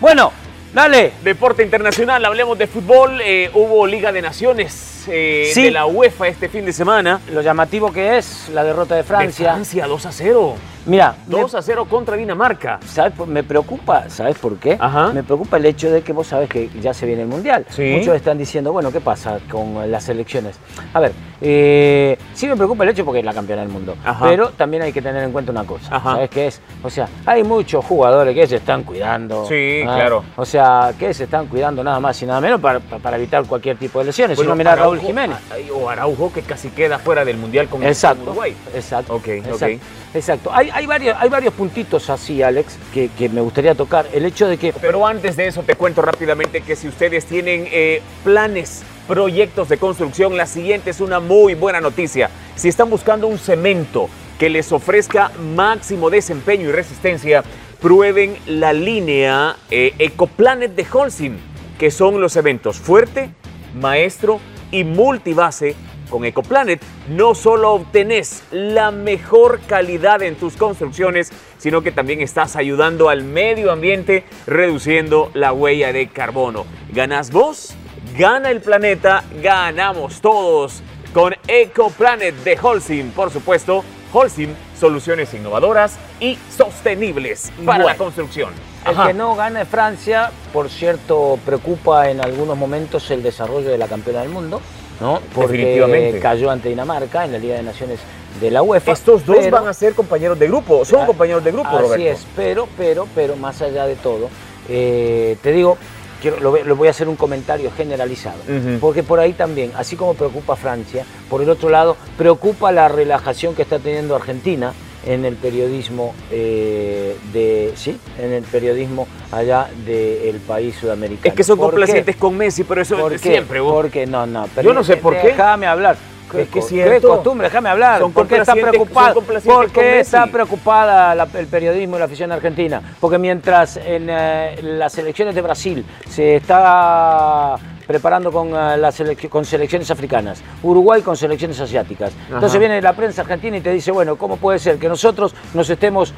Bueno, 0.00 0.32
dale. 0.74 1.12
Deporte 1.22 1.62
internacional, 1.62 2.24
hablemos 2.24 2.58
de 2.58 2.66
fútbol. 2.66 3.20
eh, 3.22 3.50
hubo 3.54 3.86
Liga 3.86 4.12
de 4.12 4.20
Naciones 4.22 5.04
eh, 5.08 5.50
Sí. 5.52 5.64
de 5.64 5.70
la 5.70 5.86
UEFA 5.86 6.28
este 6.28 6.48
fin 6.48 6.64
de 6.64 6.72
semana. 6.72 7.20
Lo 7.32 7.42
llamativo 7.42 7.92
que 7.92 8.16
es 8.18 8.48
la 8.52 8.64
derrota 8.64 8.94
de 8.94 9.02
De 9.02 9.06
Francia. 9.08 9.52
Francia 9.52 9.86
2 9.86 10.06
a 10.06 10.12
0. 10.12 10.54
Mira, 10.86 11.16
me- 11.26 11.40
2 11.40 11.54
a 11.54 11.62
0 11.62 11.86
contra 11.88 12.16
Dinamarca. 12.16 12.78
¿Sabes? 12.86 13.14
Me 13.26 13.42
preocupa, 13.42 14.08
¿sabes 14.10 14.36
por 14.38 14.56
qué? 14.58 14.76
Ajá. 14.78 15.12
Me 15.12 15.22
preocupa 15.22 15.56
el 15.58 15.66
hecho 15.66 15.90
de 15.90 16.02
que 16.02 16.12
vos 16.12 16.26
sabes 16.26 16.48
que 16.48 16.68
ya 16.80 16.92
se 16.94 17.06
viene 17.06 17.22
el 17.22 17.28
Mundial. 17.28 17.64
Sí. 17.70 17.82
Muchos 17.98 18.16
están 18.16 18.36
diciendo, 18.38 18.72
bueno, 18.72 18.90
¿qué 18.92 19.00
pasa 19.00 19.38
con 19.50 19.90
las 19.90 20.08
elecciones? 20.08 20.56
A 20.92 21.00
ver, 21.00 21.12
Eh, 21.46 22.16
sí 22.32 22.48
me 22.48 22.56
preocupa 22.56 22.84
el 22.84 22.90
hecho 22.90 23.04
porque 23.04 23.18
es 23.18 23.24
la 23.24 23.34
campeona 23.34 23.60
del 23.60 23.70
mundo. 23.70 23.96
Ajá. 24.02 24.24
Pero 24.30 24.48
también 24.50 24.82
hay 24.82 24.94
que 24.94 25.02
tener 25.02 25.22
en 25.22 25.30
cuenta 25.30 25.52
una 25.52 25.64
cosa. 25.64 25.94
Ajá. 25.94 26.14
¿Sabes 26.14 26.30
qué 26.30 26.46
es? 26.46 26.60
O 26.82 26.88
sea, 26.88 27.06
hay 27.26 27.44
muchos 27.44 27.84
jugadores 27.84 28.34
que 28.34 28.46
se 28.46 28.56
están 28.56 28.82
cuidando. 28.82 29.46
Sí, 29.46 29.82
¿ah? 29.86 29.94
claro. 29.94 30.24
O 30.36 30.44
sea, 30.46 30.94
que 30.98 31.12
se 31.12 31.24
están 31.24 31.46
cuidando 31.46 31.84
nada 31.84 32.00
más 32.00 32.20
y 32.22 32.24
nada 32.24 32.40
menos 32.40 32.62
para, 32.62 32.80
para 32.80 33.18
evitar 33.18 33.44
cualquier 33.44 33.76
tipo 33.76 33.98
de 33.98 34.06
lesiones. 34.06 34.38
Bueno, 34.38 34.48
si 34.48 34.52
no, 34.52 34.56
mira 34.56 34.72
a 34.72 34.76
Raúl 34.76 35.00
Jiménez. 35.00 35.36
ay, 35.52 35.68
O 35.70 35.90
Araujo 35.90 36.32
que 36.32 36.40
casi 36.40 36.70
queda 36.70 36.98
fuera 36.98 37.26
del 37.26 37.36
Mundial 37.36 37.68
con 37.68 37.82
Exacto, 37.82 38.22
Uruguay. 38.22 38.56
exacto, 38.74 39.14
Ok, 39.14 39.28
exacto, 39.28 39.66
ok. 39.66 39.80
exacto. 40.14 40.50
Hay, 40.50 40.70
hay, 40.72 40.86
varios, 40.86 41.14
hay 41.20 41.28
varios 41.28 41.52
puntitos 41.52 42.08
así, 42.08 42.42
Alex, 42.42 42.78
que, 42.94 43.10
que 43.10 43.28
me 43.28 43.42
gustaría 43.42 43.74
tocar. 43.74 44.06
El 44.14 44.24
hecho 44.24 44.48
de 44.48 44.56
que 44.56 44.72
Pero 44.72 45.06
antes 45.06 45.36
de 45.36 45.48
eso 45.48 45.62
te 45.62 45.74
cuento 45.76 46.00
rápidamente 46.00 46.62
que 46.62 46.74
si 46.74 46.88
ustedes 46.88 47.26
tienen 47.26 47.68
eh, 47.70 48.00
planes, 48.24 48.82
proyectos 49.06 49.68
de 49.68 49.78
construcción, 49.78 50.36
la 50.36 50.46
siguiente 50.46 50.90
es 50.90 51.00
una 51.00 51.20
muy 51.20 51.54
buena 51.54 51.80
noticia. 51.80 52.30
Si 52.56 52.68
están 52.68 52.90
buscando 52.90 53.26
un 53.26 53.38
cemento 53.38 54.08
que 54.38 54.50
les 54.50 54.72
ofrezca 54.72 55.30
máximo 55.54 56.10
desempeño 56.10 56.68
y 56.68 56.72
resistencia, 56.72 57.44
prueben 57.80 58.36
la 58.46 58.72
línea 58.72 59.56
eh, 59.70 59.94
Ecoplanet 59.98 60.74
de 60.74 60.86
Holcim, 60.90 61.36
que 61.78 61.90
son 61.90 62.20
los 62.20 62.32
cementos 62.32 62.78
fuerte, 62.78 63.30
maestro 63.78 64.40
y 64.70 64.84
multibase. 64.84 65.76
Con 66.08 66.24
Ecoplanet 66.24 66.80
no 67.08 67.34
solo 67.34 67.72
obtenés 67.72 68.44
la 68.52 68.90
mejor 68.90 69.60
calidad 69.66 70.22
en 70.22 70.36
tus 70.36 70.56
construcciones, 70.56 71.32
sino 71.58 71.82
que 71.82 71.92
también 71.92 72.20
estás 72.20 72.56
ayudando 72.56 73.08
al 73.08 73.24
medio 73.24 73.72
ambiente 73.72 74.24
reduciendo 74.46 75.30
la 75.34 75.52
huella 75.52 75.92
de 75.92 76.08
carbono. 76.08 76.66
¿Ganas 76.92 77.30
vos? 77.32 77.74
Gana 78.16 78.50
el 78.50 78.60
planeta, 78.60 79.24
ganamos 79.42 80.20
todos. 80.20 80.82
Con 81.12 81.34
Ecoplanet 81.46 82.34
de 82.44 82.58
Holcim, 82.60 83.10
por 83.10 83.30
supuesto, 83.30 83.84
Holcim, 84.12 84.50
soluciones 84.78 85.32
innovadoras 85.34 85.96
y 86.20 86.38
sostenibles 86.56 87.52
para 87.64 87.84
la 87.84 87.96
construcción. 87.96 88.50
el 88.86 88.96
que 89.06 89.14
no 89.14 89.34
gane 89.36 89.64
Francia, 89.64 90.30
por 90.52 90.68
cierto, 90.68 91.38
preocupa 91.44 92.10
en 92.10 92.20
algunos 92.20 92.56
momentos 92.56 93.10
el 93.10 93.22
desarrollo 93.22 93.70
de 93.70 93.78
la 93.78 93.86
campeona 93.88 94.20
del 94.20 94.28
mundo, 94.30 94.60
¿no? 95.00 95.20
Porque 95.34 95.52
Definitivamente. 95.56 96.20
cayó 96.20 96.50
ante 96.50 96.68
Dinamarca 96.68 97.24
en 97.24 97.32
la 97.32 97.38
Liga 97.38 97.56
de 97.56 97.62
Naciones 97.62 98.00
de 98.40 98.50
la 98.50 98.62
UEFA. 98.62 98.92
Estos 98.92 99.24
dos 99.24 99.36
pero- 99.38 99.50
van 99.56 99.68
a 99.68 99.72
ser 99.72 99.94
compañeros 99.94 100.38
de 100.38 100.48
grupo, 100.48 100.84
son 100.84 101.02
Ah, 101.02 101.06
compañeros 101.06 101.42
de 101.44 101.52
grupo, 101.52 101.68
Así 101.68 101.78
Roberto. 101.78 102.04
es, 102.08 102.26
pero, 102.36 102.68
pero, 102.76 103.08
pero 103.14 103.36
más 103.36 103.62
allá 103.62 103.86
de 103.86 103.94
todo, 103.96 104.28
eh, 104.68 105.36
te 105.42 105.52
digo, 105.52 105.78
quiero, 106.24 106.40
lo, 106.40 106.50
voy- 106.52 106.62
lo 106.64 106.74
voy 106.74 106.88
a 106.88 106.90
hacer 106.90 107.06
un 107.08 107.16
comentario 107.16 107.70
generalizado, 107.76 108.38
porque 108.80 109.02
por 109.02 109.20
ahí 109.20 109.34
también, 109.34 109.72
así 109.76 109.94
como 109.94 110.14
preocupa 110.14 110.56
Francia, 110.56 111.04
por 111.28 111.42
el 111.42 111.50
otro 111.50 111.68
lado, 111.68 111.96
preocupa 112.16 112.72
la 112.72 112.88
relajación 112.88 113.54
que 113.54 113.60
está 113.62 113.78
teniendo 113.78 114.16
Argentina 114.16 114.72
en 115.06 115.26
el 115.26 115.34
periodismo 115.36 116.14
eh, 116.30 117.14
de 117.34 117.72
sí 117.76 117.98
en 118.18 118.32
el 118.32 118.42
periodismo 118.44 119.06
allá 119.32 119.68
del 119.84 120.36
país 120.40 120.76
sudamericano 120.76 121.28
Es 121.28 121.34
que 121.34 121.44
son 121.44 121.58
complacientes 121.58 122.16
con 122.16 122.34
Messi, 122.38 122.64
pero 122.64 122.80
eso 122.80 122.96
¿Por 122.96 123.12
es 123.12 123.20
siempre. 123.20 123.60
vos. 123.60 123.74
Porque 123.74 124.06
no, 124.06 124.24
no. 124.24 124.48
Yo 124.62 124.72
no 124.72 124.82
sé 124.82 124.96
por 124.96 125.20
qué. 125.20 125.26
Déjame 125.28 125.66
hablar. 125.66 125.96
Es 126.42 126.48
que 126.48 126.58
es 126.58 126.66
cierto. 126.66 126.92
Qué 126.94 127.00
costumbre, 127.14 127.46
déjame 127.48 127.68
hablar. 127.68 128.00
Son 128.00 128.12
¿Por 128.12 128.26
qué 128.26 128.36
está 128.36 128.54
preocupado? 128.54 129.06
son 129.06 129.14
complacientes 129.14 129.54
¿Por 129.54 129.64
con 129.66 129.72
qué 129.74 129.80
Messi. 129.82 130.00
está 130.00 130.26
preocupada 130.26 131.14
la- 131.14 131.28
el 131.34 131.46
periodismo 131.46 131.96
y 131.96 131.98
la 131.98 132.04
afición 132.06 132.32
argentina? 132.32 132.80
Porque 133.00 133.18
mientras 133.18 133.76
en 133.76 134.06
eh, 134.10 134.56
las 134.62 134.96
elecciones 134.98 135.34
de 135.34 135.42
Brasil 135.42 135.84
se 136.08 136.36
está 136.36 137.56
preparando 137.86 138.32
con, 138.32 138.48
eh, 138.48 138.76
la 138.78 138.88
selec- 138.90 139.28
con 139.28 139.44
selecciones 139.44 139.90
africanas, 139.90 140.42
Uruguay 140.62 141.02
con 141.02 141.16
selecciones 141.16 141.60
asiáticas. 141.60 142.12
Entonces 142.32 142.58
viene 142.58 142.80
la 142.80 142.94
prensa 142.94 143.22
argentina 143.22 143.56
y 143.56 143.60
te 143.60 143.70
dice, 143.72 143.90
bueno, 143.92 144.16
¿cómo 144.16 144.36
puede 144.36 144.58
ser 144.58 144.78
que 144.78 144.88
nosotros 144.88 145.34
nos 145.52 145.68
estemos 145.68 146.14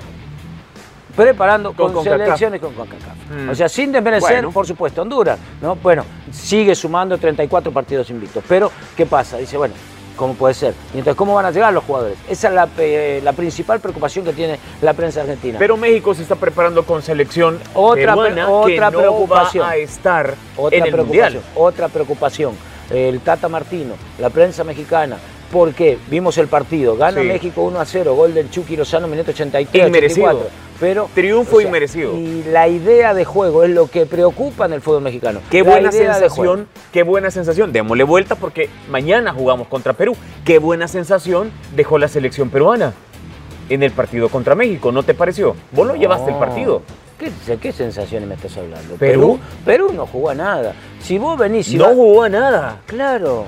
preparando 1.17 1.73
Con 1.73 2.05
selecciones 2.05 2.61
con 2.61 2.75
CONCACAF? 2.75 3.17
Mm. 3.47 3.49
O 3.51 3.55
sea, 3.55 3.69
sin 3.69 3.91
desmerecer, 3.91 4.31
Bueno. 4.37 4.51
por 4.53 4.67
supuesto, 4.67 5.03
Honduras, 5.03 5.39
¿no? 5.63 5.75
Bueno, 5.77 6.05
sigue 6.31 6.75
sumando 6.75 7.17
34 7.19 7.73
partidos 7.73 8.11
invictos. 8.11 8.45
Pero, 8.47 8.71
¿qué 8.97 9.07
pasa? 9.07 9.39
Dice, 9.39 9.57
bueno, 9.57 9.75
¿cómo 10.17 10.35
puede 10.35 10.55
ser? 10.55 10.75
Y 10.95 10.99
entonces, 10.99 11.17
¿cómo 11.17 11.35
van 11.35 11.47
a 11.47 11.51
llegar 11.51 11.73
los 11.73 11.85
jugadores? 11.85 12.19
Esa 12.29 12.49
es 12.49 13.23
la, 13.23 13.33
principal 13.33 13.81
preocupación 13.81 14.25
que 14.25 14.33
tiene 14.33 14.59
la 14.83 14.95
prensa 14.95 15.21
argentina. 15.21 15.59
Pero 15.59 15.77
México 15.77 16.15
se 16.15 16.23
está 16.23 16.35
preparando 16.37 16.85
con 16.85 17.03
selección 17.03 17.61
Otra 17.75 18.15
peruana 18.15 18.49
otra 18.49 18.87
que 18.91 18.93
no 18.93 18.99
preocupación. 18.99 19.65
va 19.65 19.71
a 19.71 19.77
estar 19.77 20.35
otra 20.57 20.79
en 20.79 20.85
el 20.85 20.91
preocupación, 20.91 21.35
Mundial. 21.35 21.53
otra 21.55 21.89
preocupación. 21.89 22.55
El 22.91 23.21
Tata 23.21 23.49
Martino, 23.49 23.95
la 24.19 24.31
prensa 24.31 24.63
mexicana, 24.65 25.19
¿por 25.51 25.73
qué? 25.75 25.99
Vimos 26.11 26.37
el 26.39 26.49
partido, 26.49 26.97
gana 26.97 27.21
Sí. 27.21 27.27
México 27.27 27.63
1 27.63 27.81
a 27.81 27.85
0, 27.85 28.15
gol 28.15 28.35
del 28.35 28.51
Chucky 28.51 28.77
Lozano, 28.77 29.07
minuto 29.09 29.31
83, 29.31 29.87
Inmerecido. 29.87 30.27
84. 30.27 30.67
Pero, 30.79 31.09
Triunfo 31.15 31.61
inmerecido. 31.63 32.15
Y 32.15 32.45
la 32.51 32.69
idea 32.69 33.15
de 33.15 33.25
juego 33.25 33.65
es 33.65 33.71
lo 33.71 33.87
que 33.91 34.05
preocupa 34.05 34.67
en 34.67 34.75
el 34.75 34.83
fútbol 34.83 35.01
mexicano. 35.03 35.41
Qué 35.51 35.63
La 35.63 35.71
buena 35.71 35.91
sensación, 35.91 36.69
qué 36.93 37.03
buena 37.03 37.31
sensación. 37.31 37.73
Démosle 37.73 38.05
vuelta 38.05 38.35
porque 38.35 38.69
mañana 38.91 39.33
jugamos 39.33 39.69
contra 39.69 39.95
Perú. 39.95 40.15
Qué 40.45 40.59
buena 40.59 40.87
sensación 40.87 41.51
dejó 41.75 41.97
la 41.99 42.09
selección 42.09 42.51
peruana 42.51 42.93
en 43.71 43.83
el 43.83 43.91
partido 43.93 44.29
contra 44.29 44.55
México, 44.55 44.93
¿no 44.93 45.03
te 45.03 45.15
pareció? 45.15 45.57
Vos 45.73 45.87
lo 45.87 45.95
llevaste 45.97 46.27
el 46.27 46.35
No. 46.35 46.41
partido. 46.41 46.83
¿Qué, 47.19 47.31
qué 47.57 47.73
sensaciones 47.73 48.29
me 48.29 48.35
estás 48.35 48.55
hablando? 48.59 48.97
¿Perú? 48.97 49.41
Perú 49.65 49.93
no 49.95 50.07
jugó 50.07 50.29
a 50.29 50.35
nada. 50.35 50.75
Si 51.01 51.17
vos 51.17 51.39
venís 51.39 51.71
y 51.73 51.77
no 51.79 51.85
vas- 51.87 51.95
jugó 51.95 52.23
a 52.25 52.29
nada. 52.29 52.81
Claro. 52.85 53.47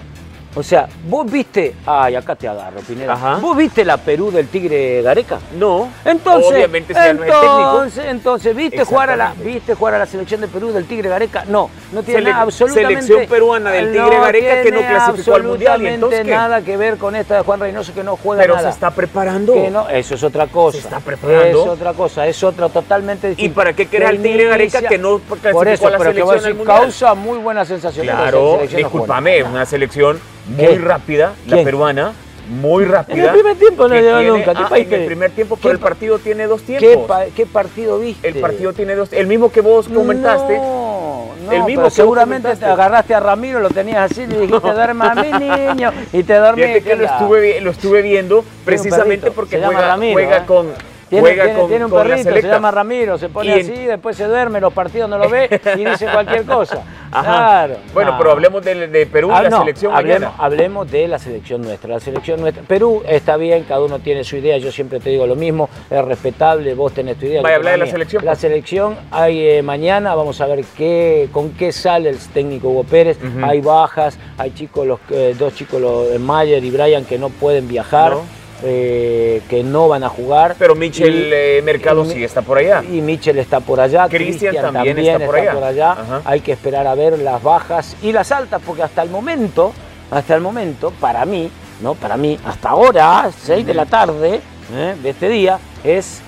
O 0.55 0.63
sea, 0.63 0.89
vos 1.09 1.31
viste. 1.31 1.75
Ay, 1.87 2.17
acá 2.17 2.35
te 2.35 2.49
agarro, 2.49 2.81
Pineda. 2.81 3.13
Ajá. 3.13 3.37
¿Vos 3.37 3.57
viste 3.57 3.85
la 3.85 3.97
Perú 3.99 4.31
del 4.31 4.49
Tigre 4.49 5.03
Gareca? 5.03 5.39
No. 5.57 5.89
Entonces, 6.05 6.51
Obviamente 6.53 6.95
si 6.95 6.99
ya 7.01 7.13
no 7.13 7.23
es 7.23 7.31
técnico. 7.31 7.71
entonces, 7.73 8.05
entonces, 8.07 8.57
¿viste 8.57 8.85
jugar, 8.85 9.11
a 9.11 9.17
la. 9.17 9.35
¿viste 9.45 9.75
jugar 9.75 9.95
a 9.95 9.99
la 9.99 10.07
selección 10.07 10.41
de 10.41 10.49
Perú 10.49 10.73
del 10.73 10.87
Tigre 10.87 11.09
Gareca? 11.11 11.45
No, 11.49 11.71
no 11.93 12.03
tiene 12.03 12.21
Sele- 12.23 12.31
nada 12.33 12.43
absolutamente... 12.43 13.03
selección 13.03 13.29
peruana 13.29 13.71
del 13.71 13.93
Tigre 13.93 14.19
Gareca 14.21 14.63
que 14.63 14.71
no 14.73 14.79
tiene 14.79 14.95
clasificó 14.95 15.35
al 15.35 15.43
Mundial, 15.45 15.83
¿y 15.83 15.87
entonces 15.87 16.21
absolutamente 16.21 16.25
qué? 16.25 16.37
nada 16.37 16.61
que 16.63 16.77
ver 16.77 16.97
con 16.97 17.15
esta 17.15 17.37
de 17.37 17.43
Juan 17.43 17.61
Reynoso 17.61 17.95
que 17.95 18.03
no 18.03 18.17
juega 18.17 18.43
Pero 18.43 18.55
nada. 18.57 18.69
se 18.69 18.75
está 18.75 18.91
preparando. 18.91 19.53
Que 19.55 19.71
no, 19.71 19.89
eso 19.89 20.15
es 20.15 20.23
otra 20.23 20.47
cosa. 20.47 20.79
Se 20.79 20.85
está 20.85 21.01
preparando. 21.01 21.63
Es 21.63 21.69
otra 21.69 21.93
cosa, 21.93 22.27
es 22.27 22.43
otra 22.43 22.69
totalmente 22.69 23.29
distinta. 23.29 23.53
¿Y 23.53 23.55
para 23.55 23.73
qué 23.75 23.87
querés 23.87 24.09
Que 24.11 24.17
al 24.17 24.23
Tigre 24.23 24.45
Gareca 24.47 24.83
que 24.83 24.99
no 24.99 25.19
clasificó 25.19 25.53
Por 25.53 25.69
eso, 25.69 25.87
a 25.87 25.91
la 25.91 25.99
pero 25.99 26.11
que 26.11 26.17
selección 26.21 26.45
al 26.47 26.55
Mundial? 26.55 26.79
causa 26.81 27.15
muy 27.15 27.39
buena 27.39 27.65
sensación. 27.65 28.07
Claro, 28.07 28.61
no 28.63 29.07
nada. 29.07 29.51
una 29.51 29.67
selección 29.67 30.19
muy 30.49 30.67
¿Qué? 30.67 30.79
rápida, 30.79 31.33
la 31.47 31.63
peruana, 31.63 32.13
muy 32.49 32.85
rápida. 32.85 33.17
En 33.17 33.25
el 33.25 33.31
primer 33.33 33.57
tiempo 33.57 33.89
no 33.89 33.95
tiene- 33.95 34.29
nunca. 34.29 34.55
¿Qué 34.55 34.63
ah, 34.65 34.69
país 34.69 34.87
en 34.91 35.01
el 35.01 35.07
primer 35.07 35.31
tiempo, 35.33 35.57
pero 35.61 35.73
el 35.73 35.79
pa- 35.79 35.89
partido 35.89 36.19
tiene 36.19 36.47
dos 36.47 36.63
¿Qué, 36.63 36.79
tiempos. 36.79 37.07
pa- 37.07 37.27
qué 37.35 37.47
partido 37.47 37.99
viste? 37.99 38.27
El 38.29 38.37
partido 38.37 38.73
tiene 38.73 38.95
dos, 38.95 39.13
el 39.13 39.27
mismo 39.27 39.53
que 39.53 39.61
vos 39.61 39.89
comentaste. 39.89 40.57
No, 40.57 41.29
no, 41.45 41.53
El 41.53 41.65
mismo 41.65 41.85
que 41.85 41.91
seguramente 41.91 42.55
te 42.57 42.65
agarraste 42.65 43.15
a 43.15 43.21
Ramiro, 43.21 43.61
lo 43.61 43.71
tenías 43.71 44.11
así, 44.11 44.27
le 44.27 44.41
dijiste, 44.41 44.71
duerme 44.73 45.05
a 45.07 45.15
mi 45.15 45.33
niño, 45.33 45.93
y 46.13 46.23
te. 46.23 46.35
Fíjate 46.35 46.83
que 46.83 46.97
lo 46.97 47.05
estuve, 47.05 47.41
vi- 47.41 47.61
lo 47.61 47.71
estuve 47.71 48.03
viendo 48.03 48.45
precisamente 48.65 49.31
porque 49.31 49.59
juega, 49.63 49.81
Ramiro, 49.89 50.13
juega 50.15 50.37
¿eh? 50.39 50.43
con 50.47 50.69
Tiene, 51.09 51.21
juega 51.23 51.45
tiene- 51.45 51.59
con, 51.59 51.69
tiene 51.69 51.85
un 51.87 51.91
con 51.91 52.07
perrito, 52.07 52.31
se 52.35 52.43
llama 52.43 52.71
Ramiro, 52.71 53.17
se 53.19 53.29
pone 53.29 53.53
en- 53.55 53.61
así, 53.61 53.85
después 53.87 54.17
se 54.17 54.25
duerme, 54.25 54.61
los 54.61 54.73
partidos 54.73 55.09
no 55.09 55.17
lo 55.19 55.29
ve 55.29 55.49
y 55.77 55.85
dice 55.85 56.07
cualquier 56.13 56.45
cosa. 56.45 56.83
Ajá. 57.11 57.23
Claro. 57.25 57.77
Bueno, 57.95 58.13
no. 58.13 58.19
pero 58.19 58.31
hablemos 58.33 58.63
de, 58.65 58.87
de 58.89 59.07
Perú 59.07 59.29
y 59.31 59.33
Ah, 59.35 59.43
la 59.45 59.49
no, 59.51 59.59
selección 59.61 59.95
hablemos, 59.95 60.21
mañana. 60.21 60.35
hablemos 60.45 60.91
de 60.91 61.09
la 61.09 61.19
selección 61.19 61.63
nuestra. 61.63 61.89
La 61.89 62.01
selección 62.01 62.41
nuestra. 62.41 62.63
Perú 62.65 63.03
está 63.09 63.37
bien, 63.39 63.65
cada 63.65 63.81
uno 63.83 63.99
tiene 64.01 64.23
su 64.25 64.37
idea. 64.37 64.59
Yo 64.59 64.71
siempre 64.71 65.01
te 65.01 65.09
digo 65.11 65.27
lo 65.27 65.35
mismo, 65.35 65.71
es 65.91 66.05
respetable. 66.05 66.75
Vos 66.75 66.93
tenés 66.93 67.17
tu 67.17 67.25
idea. 67.25 67.41
Vaya 67.41 67.55
a 67.55 67.59
hablar 67.59 67.73
de 67.73 67.79
la 67.79 67.87
selección, 67.87 68.25
La 68.27 68.35
selección 68.35 68.97
hay 69.11 69.41
eh, 69.49 69.63
mañana. 69.63 70.15
Vamos 70.15 70.41
a 70.43 70.47
ver 70.47 70.63
qué, 70.77 71.29
con 71.33 71.51
qué 71.53 71.73
sale 71.73 72.11
el 72.11 72.19
técnico 72.19 72.69
Hugo 72.69 72.85
Pérez. 72.85 73.19
Hay 73.43 73.61
bajas, 73.63 74.19
hay 74.37 74.51
chicos, 74.51 74.87
los, 74.87 75.01
eh, 75.11 75.35
dos 75.39 75.55
chicos, 75.55 75.81
los, 75.81 76.11
eh, 76.13 76.19
Mayer 76.19 76.63
y 76.63 76.71
Brian, 76.71 77.05
que 77.07 77.19
no 77.19 77.31
pueden 77.31 77.67
viajar, 77.69 78.13
No. 78.13 78.23
Eh, 78.63 79.41
que 79.49 79.63
no 79.63 79.89
van 79.89 80.05
a 80.05 80.09
jugar. 80.09 80.57
Pero 80.59 80.75
Michel 80.75 81.15
Y- 81.15 81.31
eh, 81.33 81.63
Mercado 81.65 82.05
y- 82.05 82.11
sí 82.11 82.25
está 82.25 82.43
por 82.43 82.59
allá. 82.59 82.83
y 82.83 83.01
Michel 83.01 83.39
está 83.39 83.61
por 83.61 83.81
allá, 83.81 84.09
Cristian 84.09 84.55
también 84.55 84.73
también, 84.97 84.99
está 84.99 85.25
está, 85.25 85.27
por 85.27 85.55
por 85.55 85.65
allá. 85.65 85.97
Hay 86.25 86.41
que 86.41 86.53
esperar 86.53 86.87
a 86.87 86.95
ver 86.95 87.19
las 87.19 87.43
bajas 87.43 87.97
y 88.03 88.13
las 88.13 88.33
altas, 88.33 88.61
porque 88.65 88.83
hasta 88.83 89.03
el 89.03 89.11
momento, 89.11 89.73
hasta 90.11 90.35
el 90.35 90.41
momento, 90.41 90.93
para 91.01 91.25
mí, 91.25 91.51
¿no? 91.81 91.95
Para 91.95 92.17
mí, 92.17 92.39
hasta 92.45 92.71
ahora, 92.71 93.31
6 93.37 93.65
de 93.67 93.75
la 93.75 93.87
tarde 93.87 94.41
¿eh? 94.75 94.95
de 95.03 95.11
este 95.11 95.29
día, 95.29 95.59
es 95.85 96.23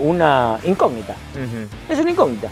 una 0.00 0.58
incógnita. 0.64 1.14
Es 1.88 1.98
una 1.98 2.10
incógnita. 2.10 2.48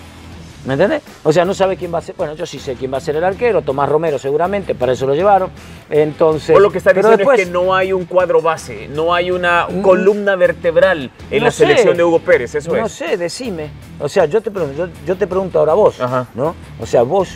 ¿Me 0.64 0.74
entendés? 0.74 1.02
O 1.24 1.32
sea, 1.32 1.44
no 1.44 1.54
sabe 1.54 1.76
quién 1.76 1.92
va 1.92 1.98
a 1.98 2.02
ser. 2.02 2.14
Bueno, 2.16 2.34
yo 2.34 2.46
sí 2.46 2.58
sé 2.60 2.74
quién 2.74 2.92
va 2.92 2.98
a 2.98 3.00
ser 3.00 3.16
el 3.16 3.24
arquero, 3.24 3.62
Tomás 3.62 3.88
Romero 3.88 4.18
seguramente, 4.18 4.74
para 4.76 4.92
eso 4.92 5.06
lo 5.06 5.14
llevaron. 5.14 5.50
Entonces. 5.90 6.52
Vos 6.52 6.62
lo 6.62 6.70
que 6.70 6.78
está 6.78 6.92
diciendo 6.92 7.16
después- 7.16 7.40
es 7.40 7.46
que 7.46 7.52
no 7.52 7.74
hay 7.74 7.92
un 7.92 8.04
cuadro 8.04 8.40
base, 8.40 8.86
no 8.88 9.12
hay 9.12 9.30
una 9.30 9.66
Mm. 9.68 9.82
columna 9.82 10.36
vertebral 10.36 11.10
en 11.30 11.38
No 11.40 11.44
la 11.46 11.50
sé. 11.50 11.58
selección 11.64 11.96
de 11.96 12.04
Hugo 12.04 12.20
Pérez, 12.20 12.54
eso 12.54 12.70
no 12.74 12.86
es. 12.86 12.92
sé, 12.92 13.16
decime. 13.16 13.70
O 13.98 14.08
sea, 14.08 14.24
yo 14.26 14.40
te 14.40 14.50
pregunto, 14.50 14.86
yo, 14.86 14.92
yo 15.06 15.16
te 15.16 15.26
pregunto 15.26 15.58
ahora 15.58 15.74
vos, 15.74 16.00
Ajá. 16.00 16.26
¿no? 16.34 16.54
O 16.80 16.86
sea, 16.86 17.02
vos 17.02 17.30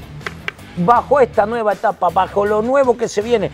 bajo 0.76 1.20
esta 1.20 1.46
nueva 1.46 1.72
etapa, 1.72 2.08
bajo 2.10 2.44
lo 2.46 2.62
nuevo 2.62 2.96
que 2.96 3.08
se 3.08 3.22
viene. 3.22 3.50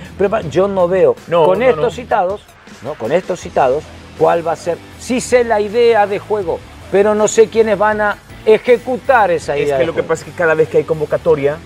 Yo 0.50 0.68
no 0.68 0.86
veo 0.88 1.14
No, 1.28 1.44
con 1.46 1.58
no, 1.60 1.64
estos 1.64 1.84
no. 1.84 1.90
citados, 1.90 2.42
¿no? 2.82 2.94
Con 2.94 3.12
estos 3.12 3.40
citados, 3.40 3.84
cuál 4.18 4.46
va 4.46 4.52
a 4.52 4.56
ser. 4.56 4.76
Sí 4.98 5.20
sé 5.20 5.44
la 5.44 5.60
idea 5.60 6.06
de 6.06 6.18
juego, 6.18 6.58
pero 6.90 7.14
no 7.14 7.28
sé 7.28 7.48
quiénes 7.48 7.78
van 7.78 8.00
a 8.00 8.18
ejecutar 8.46 9.30
esa 9.30 9.56
Es 9.56 9.64
idea. 9.66 9.76
que 9.76 9.80
de 9.82 9.86
lo 9.86 9.94
que 9.94 10.02
pasa 10.02 10.24
es 10.24 10.30
que 10.30 10.36
cada 10.36 10.54
vez 10.54 10.68
que 10.68 10.78
hay 10.78 10.84
convocatoria, 10.84 11.56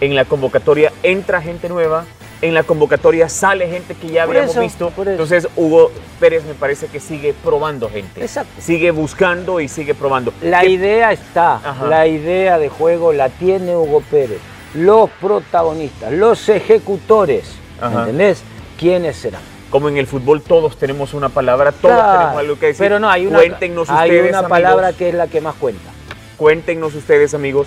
en 0.00 0.14
la 0.14 0.24
convocatoria 0.24 0.92
entra 1.02 1.40
gente 1.40 1.68
nueva, 1.68 2.04
en 2.42 2.52
la 2.52 2.64
convocatoria 2.64 3.30
sale 3.30 3.66
gente 3.66 3.94
que 3.94 4.08
ya 4.08 4.26
Por 4.26 4.36
habíamos 4.36 4.50
eso, 4.52 4.60
visto. 4.60 4.92
Entonces 5.06 5.48
Hugo 5.56 5.90
Pérez 6.20 6.44
me 6.44 6.52
parece 6.54 6.86
que 6.88 7.00
sigue 7.00 7.32
probando 7.42 7.88
gente. 7.88 8.20
Exacto. 8.20 8.52
Sigue 8.60 8.90
buscando 8.90 9.58
y 9.60 9.68
sigue 9.68 9.94
probando. 9.94 10.34
La 10.42 10.60
¿Qué- 10.60 10.68
idea 10.68 11.12
está, 11.12 11.54
Ajá. 11.56 11.86
la 11.86 12.06
idea 12.06 12.58
de 12.58 12.68
juego 12.68 13.12
la 13.14 13.30
tiene 13.30 13.74
Hugo 13.74 14.02
Pérez. 14.10 14.38
Los 14.74 15.08
protagonistas, 15.18 16.12
los 16.12 16.46
ejecutores, 16.50 17.54
¿me 17.80 17.86
Ajá. 17.86 18.00
¿entendés? 18.00 18.42
¿Quiénes 18.78 19.16
serán? 19.16 19.40
Como 19.70 19.88
en 19.88 19.96
el 19.96 20.06
fútbol 20.06 20.42
todos 20.42 20.76
tenemos 20.76 21.12
una 21.12 21.28
palabra, 21.28 21.72
todos 21.72 21.94
Claro, 21.94 22.18
tenemos 22.18 22.38
algo 22.38 22.58
que 22.58 22.66
decir. 22.66 22.84
Pero 22.84 22.98
no, 23.00 23.10
hay 23.10 23.26
una, 23.26 23.38
Cuéntenos 23.38 23.90
hay 23.90 24.10
ustedes, 24.10 24.30
una 24.30 24.38
amigos, 24.38 24.50
palabra 24.50 24.92
que 24.92 25.08
es 25.08 25.14
la 25.14 25.26
que 25.26 25.40
más 25.40 25.54
cuenta. 25.56 25.90
Cuéntenos 26.36 26.94
ustedes, 26.94 27.34
amigos, 27.34 27.66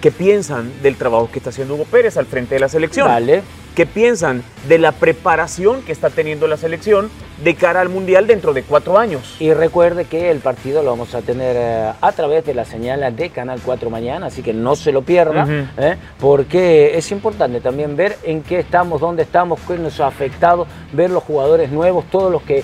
qué 0.00 0.10
piensan 0.10 0.70
del 0.82 0.96
trabajo 0.96 1.30
que 1.32 1.38
está 1.38 1.50
haciendo 1.50 1.74
Hugo 1.74 1.84
Pérez 1.84 2.16
al 2.16 2.26
frente 2.26 2.54
de 2.54 2.60
la 2.60 2.68
selección. 2.68 3.08
Vale. 3.08 3.42
¿Qué 3.80 3.86
piensan 3.86 4.42
de 4.68 4.76
la 4.76 4.92
preparación 4.92 5.80
que 5.80 5.92
está 5.92 6.10
teniendo 6.10 6.46
la 6.46 6.58
selección 6.58 7.08
de 7.42 7.54
cara 7.54 7.80
al 7.80 7.88
Mundial 7.88 8.26
dentro 8.26 8.52
de 8.52 8.62
cuatro 8.62 8.98
años? 8.98 9.36
Y 9.40 9.54
recuerde 9.54 10.04
que 10.04 10.30
el 10.30 10.40
partido 10.40 10.82
lo 10.82 10.90
vamos 10.90 11.14
a 11.14 11.22
tener 11.22 11.56
eh, 11.58 11.90
a 11.98 12.12
través 12.12 12.44
de 12.44 12.52
la 12.52 12.66
señal 12.66 13.16
de 13.16 13.30
Canal 13.30 13.58
4 13.64 13.88
mañana, 13.88 14.26
así 14.26 14.42
que 14.42 14.52
no 14.52 14.76
se 14.76 14.92
lo 14.92 15.00
pierda. 15.00 15.46
¿eh? 15.78 15.96
porque 16.18 16.98
es 16.98 17.10
importante 17.10 17.62
también 17.62 17.96
ver 17.96 18.18
en 18.22 18.42
qué 18.42 18.58
estamos, 18.58 19.00
dónde 19.00 19.22
estamos, 19.22 19.58
qué 19.66 19.78
nos 19.78 19.98
ha 20.00 20.08
afectado, 20.08 20.66
ver 20.92 21.08
los 21.08 21.22
jugadores 21.22 21.70
nuevos, 21.70 22.04
todos 22.10 22.30
los 22.30 22.42
que 22.42 22.62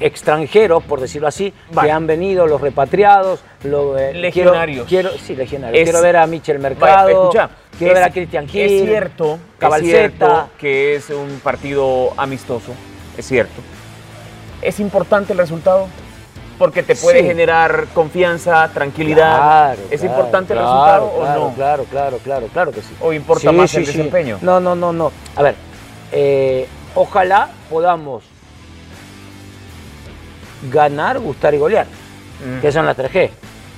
extranjeros, 0.00 0.82
por 0.84 1.00
decirlo 1.00 1.28
así, 1.28 1.52
Vale. 1.72 1.88
que 1.88 1.92
han 1.92 2.06
venido, 2.06 2.46
los 2.46 2.60
repatriados, 2.60 3.40
los 3.64 3.98
eh, 4.00 4.12
Legionarios. 4.14 4.86
Quiero, 4.86 5.10
quiero- 5.10 5.24
sí, 5.24 5.34
legionarios. 5.36 5.78
Es- 5.80 5.84
quiero 5.84 6.02
ver 6.02 6.16
a 6.18 6.26
Michel 6.26 6.58
Mercado, 6.58 7.08
escucha, 7.08 7.50
quiero 7.78 7.92
es- 7.94 8.00
ver 8.00 8.08
a 8.08 8.12
Cristian 8.12 8.46
Gil, 8.48 8.62
Es 8.62 8.84
cierto, 8.84 9.34
es 9.34 9.40
Cabalceta. 9.58 9.98
cierto 9.98 10.48
que 10.58 10.96
es 10.96 11.10
un 11.10 11.40
partido 11.42 12.12
amistoso, 12.16 12.72
es 13.16 13.26
cierto. 13.26 13.62
¿Es 14.62 14.80
importante 14.80 15.32
el 15.32 15.38
resultado? 15.38 15.88
Porque 16.58 16.82
te 16.82 16.94
puede 16.96 17.20
Sí. 17.20 17.26
generar 17.26 17.86
confianza, 17.92 18.70
tranquilidad. 18.72 19.36
Claro, 19.36 19.80
¿Es 19.90 20.00
claro, 20.00 20.14
importante 20.16 20.52
el 20.54 20.58
resultado 20.58 21.04
o 21.06 21.26
no? 21.26 21.54
Claro, 21.54 21.84
claro, 21.90 22.18
claro, 22.24 22.46
claro 22.46 22.72
que 22.72 22.80
sí. 22.80 22.94
¿O 23.00 23.12
importa 23.12 23.52
más 23.52 23.74
el 23.74 23.84
desempeño? 23.84 24.38
No, 24.40 24.58
no, 24.58 24.74
no, 24.74 24.90
no. 24.92 25.12
A 25.36 25.42
ver, 25.42 25.54
eh, 26.12 26.66
ojalá 26.94 27.50
podamos 27.68 28.24
ganar, 30.70 31.18
gustar 31.18 31.54
y 31.54 31.58
golear, 31.58 31.86
Mm. 32.44 32.60
que 32.60 32.70
son 32.72 32.84
las 32.86 32.96
3G. 32.96 33.30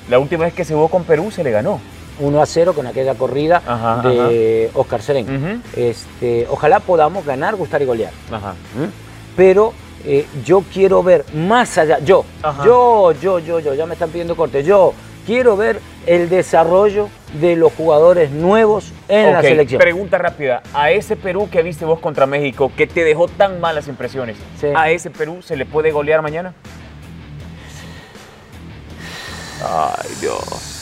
La 0.08 0.18
última 0.18 0.44
vez 0.44 0.54
que 0.54 0.64
se 0.64 0.75
jugó 0.75 0.88
con 0.88 1.04
Perú 1.04 1.30
se 1.30 1.44
le 1.44 1.50
ganó. 1.50 1.80
1 2.20 2.42
a 2.42 2.47
0 2.47 2.73
con 2.75 2.85
aquella 2.88 3.14
corrida 3.14 3.62
Ajá, 3.64 4.08
de 4.08 4.70
Oscar 4.75 5.00
Serén. 5.02 5.62
Este, 5.76 6.47
ojalá 6.50 6.80
podamos 6.80 7.25
ganar, 7.25 7.54
gustar 7.54 7.80
y 7.82 7.85
golear. 7.85 8.12
Ajá. 8.32 8.54
¿m? 8.76 8.88
Pero 9.37 9.73
eh, 10.04 10.26
yo 10.44 10.64
quiero 10.73 11.02
ver 11.04 11.25
más 11.35 11.78
allá, 11.78 12.00
yo, 12.00 12.25
yo, 12.64 13.12
yo, 13.12 13.38
yo, 13.38 13.61
yo, 13.61 13.75
ya 13.75 13.87
me 13.87 13.92
están 13.92 14.11
pidiendo 14.11 14.35
corte, 14.35 14.64
yo 14.64 14.94
quiero 15.26 15.56
ver 15.56 15.78
el 16.06 16.28
desarrollo 16.28 17.08
de 17.35 17.56
los 17.56 17.73
jugadores 17.73 18.30
nuevos 18.30 18.92
en 19.08 19.32
la 19.32 19.42
selección. 19.42 19.80
Pregunta 19.80 20.18
rápida. 20.18 20.62
A 20.73 20.90
ese 20.90 21.16
Perú 21.16 21.49
que 21.50 21.62
viste 21.62 21.85
vos 21.85 22.00
contra 22.00 22.26
México, 22.26 22.73
que 22.76 22.87
te 22.87 23.04
dejó 23.04 23.28
tan 23.28 23.61
malas 23.61 23.88
impresiones, 23.88 24.37
Sí. 24.61 24.68
¿a 24.75 24.90
ese 24.90 25.11
Perú 25.11 25.42
se 25.42 25.56
le 25.56 25.66
puede 25.66 25.90
golear 25.90 26.23
mañana? 26.23 26.54
Ay, 29.62 30.11
Dios. 30.20 30.77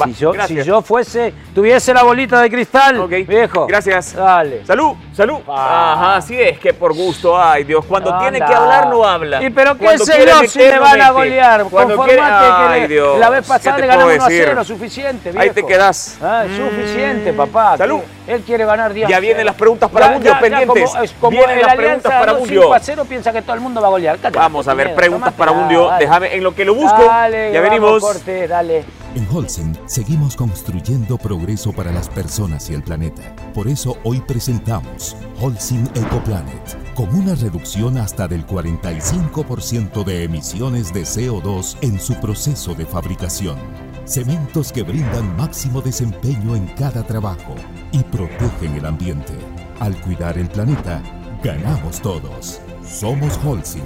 Va, 0.00 0.06
si, 0.06 0.12
yo, 0.14 0.32
si 0.46 0.62
yo 0.62 0.82
fuese, 0.82 1.32
tuviese 1.54 1.92
la 1.94 2.02
bolita 2.02 2.40
de 2.40 2.50
cristal, 2.50 3.00
Ok, 3.00 3.10
viejo. 3.26 3.66
Gracias. 3.66 4.14
Dale. 4.14 4.64
Salud, 4.66 4.92
salud. 5.14 5.38
Ah. 5.48 5.94
Ajá, 6.14 6.20
sí 6.20 6.40
es 6.40 6.58
que 6.58 6.72
por 6.74 6.94
gusto, 6.94 7.40
ay 7.40 7.64
Dios, 7.64 7.84
cuando 7.86 8.16
tiene 8.18 8.36
Anda. 8.38 8.46
que 8.46 8.54
hablar 8.54 8.88
no 8.88 9.04
habla. 9.04 9.42
Y 9.42 9.50
pero 9.50 9.76
qué 9.76 9.98
sé 9.98 10.26
yo 10.26 10.48
si 10.48 10.58
le 10.58 10.78
van 10.78 11.00
a 11.00 11.10
golear. 11.10 11.64
Cuando 11.64 11.96
Conformate 11.96 12.30
quiere- 12.30 12.56
que 12.56 12.72
Ay, 12.74 12.80
le- 12.82 12.88
Dios, 12.88 13.18
la 13.18 13.30
vez 13.30 13.40
¿qué 13.42 13.48
pasada 13.48 13.78
le 13.78 13.86
ganamos 13.86 14.14
1 14.14 14.24
a 14.24 14.28
decir? 14.28 14.44
0, 14.48 14.64
suficiente, 14.64 15.28
Ahí 15.30 15.34
viejo. 15.38 15.54
te 15.54 15.66
quedás. 15.66 16.18
Ah, 16.22 16.44
Mm. 16.46 16.56
suficiente, 16.56 17.32
papá. 17.32 17.76
Salud. 17.76 18.00
Él 18.26 18.42
quiere 18.42 18.64
ganar 18.64 18.92
10 18.92 19.08
Ya 19.08 19.18
vienen 19.18 19.38
0. 19.38 19.46
las 19.46 19.56
preguntas 19.56 19.90
para 19.90 20.08
Bundio, 20.12 20.32
pendientes. 20.40 20.90
como, 20.90 21.02
es 21.02 21.12
como 21.20 21.30
Vienen 21.32 21.62
las 21.62 21.74
preguntas 21.74 22.12
para 22.12 22.26
ganó 22.26 22.38
Bundio. 22.38 22.60
5 22.62 22.74
a 22.74 22.78
0 22.80 23.04
piensa 23.08 23.32
que 23.32 23.42
todo 23.42 23.54
el 23.54 23.60
mundo 23.60 23.80
va 23.80 23.88
a 23.88 23.90
golear. 23.90 24.16
Cállate, 24.18 24.38
Vamos 24.38 24.68
a 24.68 24.74
ver, 24.74 24.86
miedo, 24.88 24.96
preguntas 24.96 25.32
para 25.34 25.50
Bundio. 25.50 25.88
dale. 25.88 26.04
Déjame 26.04 26.34
en 26.36 26.44
lo 26.44 26.54
que 26.54 26.64
lo 26.64 26.74
busco. 26.74 27.04
Dale, 27.04 27.52
ya 27.52 27.60
venimos. 27.60 28.00
corte, 28.00 28.46
dale. 28.46 28.84
En 29.16 29.26
Holcim 29.28 29.74
seguimos 29.86 30.36
construyendo 30.36 31.18
progreso 31.18 31.72
para 31.72 31.90
las 31.90 32.08
personas 32.08 32.70
y 32.70 32.74
el 32.74 32.84
planeta. 32.84 33.34
Por 33.52 33.66
eso 33.66 33.96
hoy 34.04 34.20
presentamos 34.20 35.16
Holcim 35.40 35.84
EcoPlanet, 35.96 36.94
con 36.94 37.12
una 37.12 37.34
reducción 37.34 37.98
hasta 37.98 38.28
del 38.28 38.46
45% 38.46 40.04
de 40.04 40.22
emisiones 40.22 40.92
de 40.92 41.02
CO2 41.02 41.76
en 41.80 41.98
su 41.98 42.14
proceso 42.20 42.76
de 42.76 42.86
fabricación. 42.86 43.58
Cementos 44.04 44.70
que 44.70 44.84
brindan 44.84 45.36
máximo 45.36 45.80
desempeño 45.80 46.54
en 46.54 46.68
cada 46.68 47.02
trabajo 47.02 47.56
y 47.90 48.04
protegen 48.04 48.74
el 48.74 48.86
ambiente. 48.86 49.34
Al 49.80 50.00
cuidar 50.02 50.38
el 50.38 50.48
planeta, 50.48 51.02
ganamos 51.42 52.00
todos. 52.00 52.60
Somos 52.84 53.36
Holcim, 53.44 53.82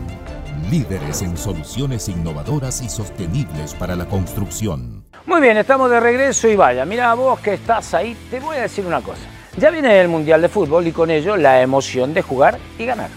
líderes 0.71 1.23
en 1.23 1.35
soluciones 1.39 2.11
innovadoras 2.11 2.83
y 2.83 2.91
sostenibles 2.91 3.73
para 3.75 3.97
la 3.97 4.07
construcción. 4.07 5.04
Muy 5.27 5.41
bien, 5.41 5.57
estamos 5.57 5.91
de 5.91 6.01
regreso 6.01 6.49
y 6.49 6.55
vaya, 6.55 6.85
mira 6.85 7.15
vos 7.15 7.41
que 7.41 7.55
estás 7.55 7.95
ahí, 7.95 8.15
te 8.31 8.41
voy 8.41 8.59
a 8.59 8.63
decir 8.63 8.85
una 8.85 9.01
cosa. 9.01 9.23
Ya 9.57 9.71
viene 9.71 9.99
el 9.99 10.09
Mundial 10.09 10.43
de 10.43 10.51
Fútbol 10.51 10.87
y 10.87 10.93
con 10.93 11.11
ello 11.11 11.39
la 11.39 11.63
emoción 11.63 12.13
de 12.13 12.21
jugar 12.21 12.59
y 12.79 12.85
ganar. 12.85 13.09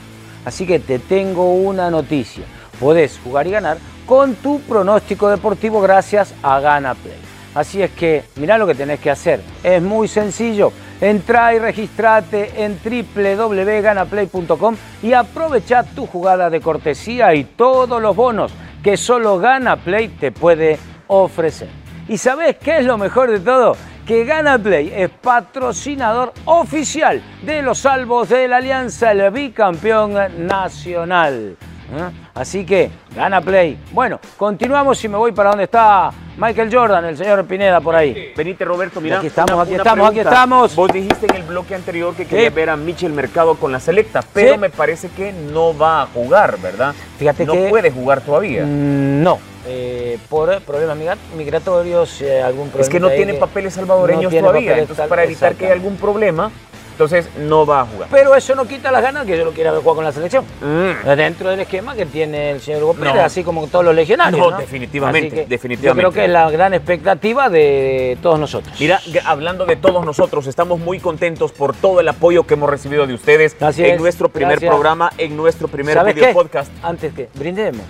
Así 0.46 0.66
que 0.66 0.80
te 0.80 1.00
tengo 1.00 1.54
una 1.56 1.92
noticia. 1.92 2.46
Podés 2.80 3.20
jugar 3.22 3.46
y 3.48 3.52
ganar 3.52 3.78
con 4.06 4.36
tu 4.36 4.62
pronóstico 4.62 5.28
deportivo 5.30 5.82
gracias 5.82 6.34
a 6.42 6.62
Gana 6.62 6.96
Play. 6.96 7.18
Así 7.54 7.82
es 7.82 7.92
que 7.92 8.24
mirá 8.38 8.58
lo 8.58 8.66
que 8.68 8.76
tenés 8.76 9.02
que 9.02 9.12
hacer. 9.12 9.42
Es 9.62 9.82
muy 9.82 10.08
sencillo. 10.08 10.72
Entrá 11.02 11.54
y 11.56 11.60
registrate 11.60 12.64
en 12.64 12.80
www.ganaplay.com 12.82 14.78
y 15.04 15.12
aprovecha 15.12 15.84
tu 15.84 16.08
jugada 16.08 16.50
de 16.50 16.62
cortesía 16.62 17.36
y 17.36 17.44
todos 17.44 18.02
los 18.02 18.16
bonos 18.16 18.54
que 18.82 18.96
solo 18.96 19.40
Gana 19.40 19.76
Play 19.76 20.08
te 20.08 20.32
puede 20.32 20.80
ofrecer. 21.08 21.87
¿Y 22.10 22.18
sabés 22.18 22.56
qué 22.58 22.78
es 22.80 22.86
lo 22.86 22.98
mejor 22.98 23.30
de 23.32 23.40
todo? 23.40 23.76
Que 24.06 24.24
Gana 24.24 24.58
Play 24.58 24.94
es 24.96 25.10
patrocinador 25.10 26.32
oficial 26.46 27.22
de 27.44 27.62
los 27.62 27.80
salvos 27.80 28.30
de 28.30 28.48
la 28.48 28.58
Alianza, 28.58 29.12
el 29.12 29.30
bicampeón 29.32 30.14
nacional. 30.48 31.58
¿eh? 31.94 32.10
Así 32.34 32.66
que, 32.66 32.90
Gana 33.14 33.42
Play. 33.42 33.78
Bueno, 33.92 34.20
continuamos 34.38 35.04
y 35.04 35.10
me 35.10 35.18
voy 35.18 35.34
para 35.34 35.50
donde 35.50 35.66
está 35.66 36.12
Michael 36.38 36.70
Jordan, 36.74 37.04
el 37.04 37.18
señor 37.18 37.44
Pineda 37.46 37.82
por 37.82 37.96
ahí. 37.96 38.32
Venite, 38.38 38.64
Roberto, 38.64 39.02
mira. 39.02 39.18
Aquí 39.18 39.28
estamos, 39.28 39.60
aquí 39.60 39.74
estamos, 39.76 40.10
aquí 40.10 40.20
estamos. 40.20 40.76
Vos 40.76 40.94
dijiste 40.94 41.26
en 41.26 41.36
el 41.36 41.44
bloque 41.44 41.76
anterior 41.76 42.16
que 42.16 42.26
querías 42.26 42.54
Sí. 42.54 42.56
ver 42.56 42.70
a 42.70 42.78
Michel 42.78 43.12
Mercado 43.12 43.56
con 43.56 43.74
la 43.74 43.82
selecta, 43.82 44.22
pero 44.34 44.54
Sí. 44.54 44.58
me 44.60 44.70
parece 44.70 45.10
que 45.10 45.34
no 45.34 45.78
va 45.78 46.04
a 46.04 46.06
jugar, 46.06 46.58
¿verdad? 46.62 46.96
Fíjate 47.20 47.46
no 47.46 47.52
que- 47.54 47.68
puede 47.68 47.92
jugar 47.92 48.22
todavía. 48.22 48.64
Mm, 48.64 49.24
No, 49.24 49.40
eh, 49.68 50.18
por 50.30 50.60
problemas 50.62 50.98
migra- 50.98 51.18
migratorios, 51.38 52.22
eh, 52.22 52.42
algún 52.42 52.70
problema. 52.70 52.82
es 52.84 52.90
que 52.90 53.00
no 53.00 53.10
tiene 53.10 53.34
que- 53.34 53.40
papeles 53.40 53.74
salvadoreños 53.74 54.24
no 54.24 54.30
tiene 54.30 54.48
todavía, 54.48 54.70
papeles 54.72 54.82
entonces 54.90 55.08
para 55.08 55.24
evitar 55.24 55.56
que 55.56 55.66
haya 55.66 55.74
algún 55.74 55.98
problema, 55.98 56.52
entonces 56.92 57.30
no 57.38 57.64
va 57.64 57.82
a 57.82 57.86
jugar. 57.86 58.08
Pero 58.10 58.34
eso 58.34 58.56
no 58.56 58.66
quita 58.68 58.92
las 58.92 59.04
ganas 59.04 59.24
que 59.28 59.38
yo 59.38 59.46
lo 59.46 59.52
quiera 59.52 59.72
ver 59.72 59.82
jugar 59.82 59.96
con 59.98 60.04
la 60.04 60.12
selección. 60.12 60.44
Mm. 60.62 61.08
Dentro 61.16 61.52
del 61.52 61.60
esquema 61.60 61.94
que 61.94 62.08
tiene 62.08 62.50
el 62.50 62.60
señor 62.60 62.82
Hugo 62.82 62.96
Pérez, 62.96 63.14
No. 63.14 63.22
así 63.22 63.44
como 63.44 63.68
todos 63.68 63.86
los 63.86 63.94
legionarios. 63.94 64.40
No, 64.42 64.50
No, 64.50 64.58
definitivamente, 64.58 65.46
definitivamente. 65.48 65.86
Yo 65.86 65.94
creo 65.94 66.12
que 66.12 66.26
es 66.26 66.32
la 66.32 66.50
gran 66.50 66.74
expectativa 66.74 67.50
de 67.52 68.18
todos 68.24 68.40
nosotros. 68.40 68.76
Mira, 68.80 69.00
hablando 69.26 69.68
de 69.68 69.76
todos 69.76 70.04
nosotros, 70.04 70.48
estamos 70.48 70.80
muy 70.80 71.00
contentos 71.00 71.52
por 71.52 71.76
todo 71.76 72.00
el 72.00 72.08
apoyo 72.08 72.48
que 72.48 72.56
hemos 72.56 72.68
recibido 72.68 73.06
de 73.06 73.14
ustedes 73.14 73.56
Así 73.62 73.84
en 73.86 73.92
es, 73.94 74.02
nuestro 74.02 74.30
primer 74.30 74.54
gracias. 74.54 74.72
programa, 74.72 75.12
en 75.20 75.38
nuestro 75.38 75.68
primer 75.68 75.94
¿Sabes 75.94 76.16
video 76.16 76.30
qué? 76.30 76.34
podcast. 76.34 76.72
Antes 76.82 77.14
que 77.14 77.30
brindemos. 77.36 77.84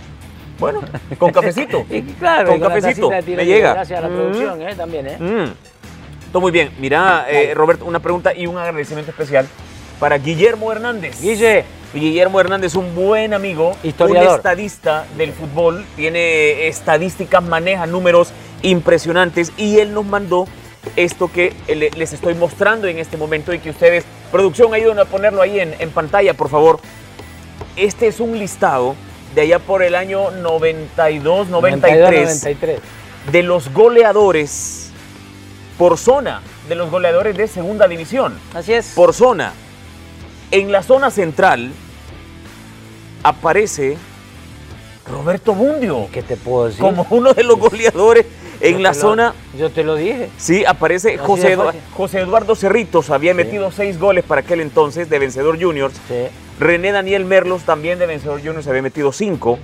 Bueno, 0.60 0.82
con 1.18 1.32
cafecito. 1.32 1.86
Y 1.90 2.02
claro, 2.02 2.50
con 2.50 2.58
y 2.58 2.60
la 2.62 2.68
cafecito. 2.70 3.10
tiene 3.10 3.36
Me 3.38 3.46
llega. 3.46 3.74
Gracias 3.74 4.00
a 4.00 4.02
la 4.02 4.10
Mm. 4.10 4.16
producción, 4.16 4.62
eh, 4.62 4.76
también, 4.76 5.08
¿eh? 5.08 5.18
Mm. 5.20 6.32
Todo 6.32 6.42
muy 6.42 6.52
bien. 6.52 6.72
Mira, 6.80 7.26
eh, 7.30 7.54
Roberto, 7.56 7.86
una 7.86 8.00
pregunta 8.00 8.34
y 8.34 8.48
un 8.48 8.58
agradecimiento 8.58 9.12
especial 9.12 9.48
para 10.00 10.18
Guillermo 10.18 10.72
Hernández. 10.72 11.22
Guille, 11.22 11.64
Guillermo 11.94 12.40
Hernández, 12.42 12.76
un 12.76 12.94
buen 12.96 13.34
amigo, 13.34 13.76
Historiador. 13.84 14.30
un 14.32 14.36
estadista 14.36 15.06
del 15.18 15.32
fútbol, 15.32 15.86
tiene 15.96 16.68
estadísticas, 16.68 17.42
maneja 17.44 17.86
números 17.88 18.30
impresionantes 18.62 19.52
y 19.58 19.80
él 19.80 19.94
nos 19.94 20.06
mandó 20.06 20.48
esto 20.96 21.32
que 21.32 21.54
le- 21.68 21.92
les 21.92 22.14
estoy 22.14 22.34
mostrando 22.34 22.88
en 22.88 22.98
este 23.00 23.16
momento 23.18 23.54
y 23.54 23.60
que 23.60 23.70
ustedes, 23.70 24.04
producción, 24.32 24.74
ayuden 24.74 25.00
a 25.00 25.06
ponerlo 25.06 25.42
ahí 25.42 25.60
en, 25.60 25.74
en 25.80 25.90
pantalla, 25.92 26.34
por 26.34 26.50
favor. 26.50 26.80
Este 27.76 28.08
es 28.08 28.20
un 28.20 28.38
listado 28.38 28.96
de 29.38 29.44
allá 29.44 29.60
por 29.60 29.84
el 29.84 29.94
año 29.94 30.32
92, 30.32 31.50
93 31.50 32.44
93. 32.44 32.80
de 33.32 33.44
los 33.44 33.72
goleadores 33.72 34.90
por 35.78 36.00
zona, 36.00 36.42
de 36.68 36.74
los 36.74 36.90
goleadores 36.90 37.38
de 37.38 37.48
segunda 37.48 37.88
división, 37.88 38.34
Así 38.56 38.74
es. 38.74 38.94
por 38.96 39.14
zona. 39.14 39.54
En 40.50 40.72
la 40.72 40.82
zona 40.82 41.12
central 41.12 41.72
aparece 43.22 43.98
Roberto 45.06 45.54
Bundio 45.54 46.08
¿Qué 46.12 46.24
te 46.24 46.36
puedo 46.36 46.66
decir? 46.66 46.82
como 46.82 47.06
uno 47.12 47.32
de 47.34 47.44
los 47.44 47.60
goleadores 47.60 48.26
en 48.62 48.74
Yo 48.74 48.80
la 48.80 48.90
lo- 48.90 48.96
zona. 48.96 49.34
Yo 49.58 49.70
te 49.70 49.84
lo 49.84 49.96
dije. 49.96 50.30
Sí, 50.38 50.66
aparece 50.66 51.16
Edu-. 51.18 51.74
José 51.96 52.20
Eduardo 52.22 52.56
Cerritos, 52.56 53.10
había 53.10 53.34
metido 53.34 53.72
seis 53.72 54.00
goles 54.00 54.24
para 54.24 54.42
aquel 54.42 54.62
entonces 54.62 55.10
de 55.10 55.20
Vencedor 55.20 55.62
Juniors. 55.62 55.94
Sí. 56.08 56.26
René 56.60 56.92
Daniel 56.92 57.26
Merlos, 57.26 57.64
también 57.64 58.00
de 58.00 58.06
Vencedor 58.08 58.40
Juniors, 58.40 58.68
había 58.68 58.82
metido 58.82 59.12
cinco. 59.12 59.60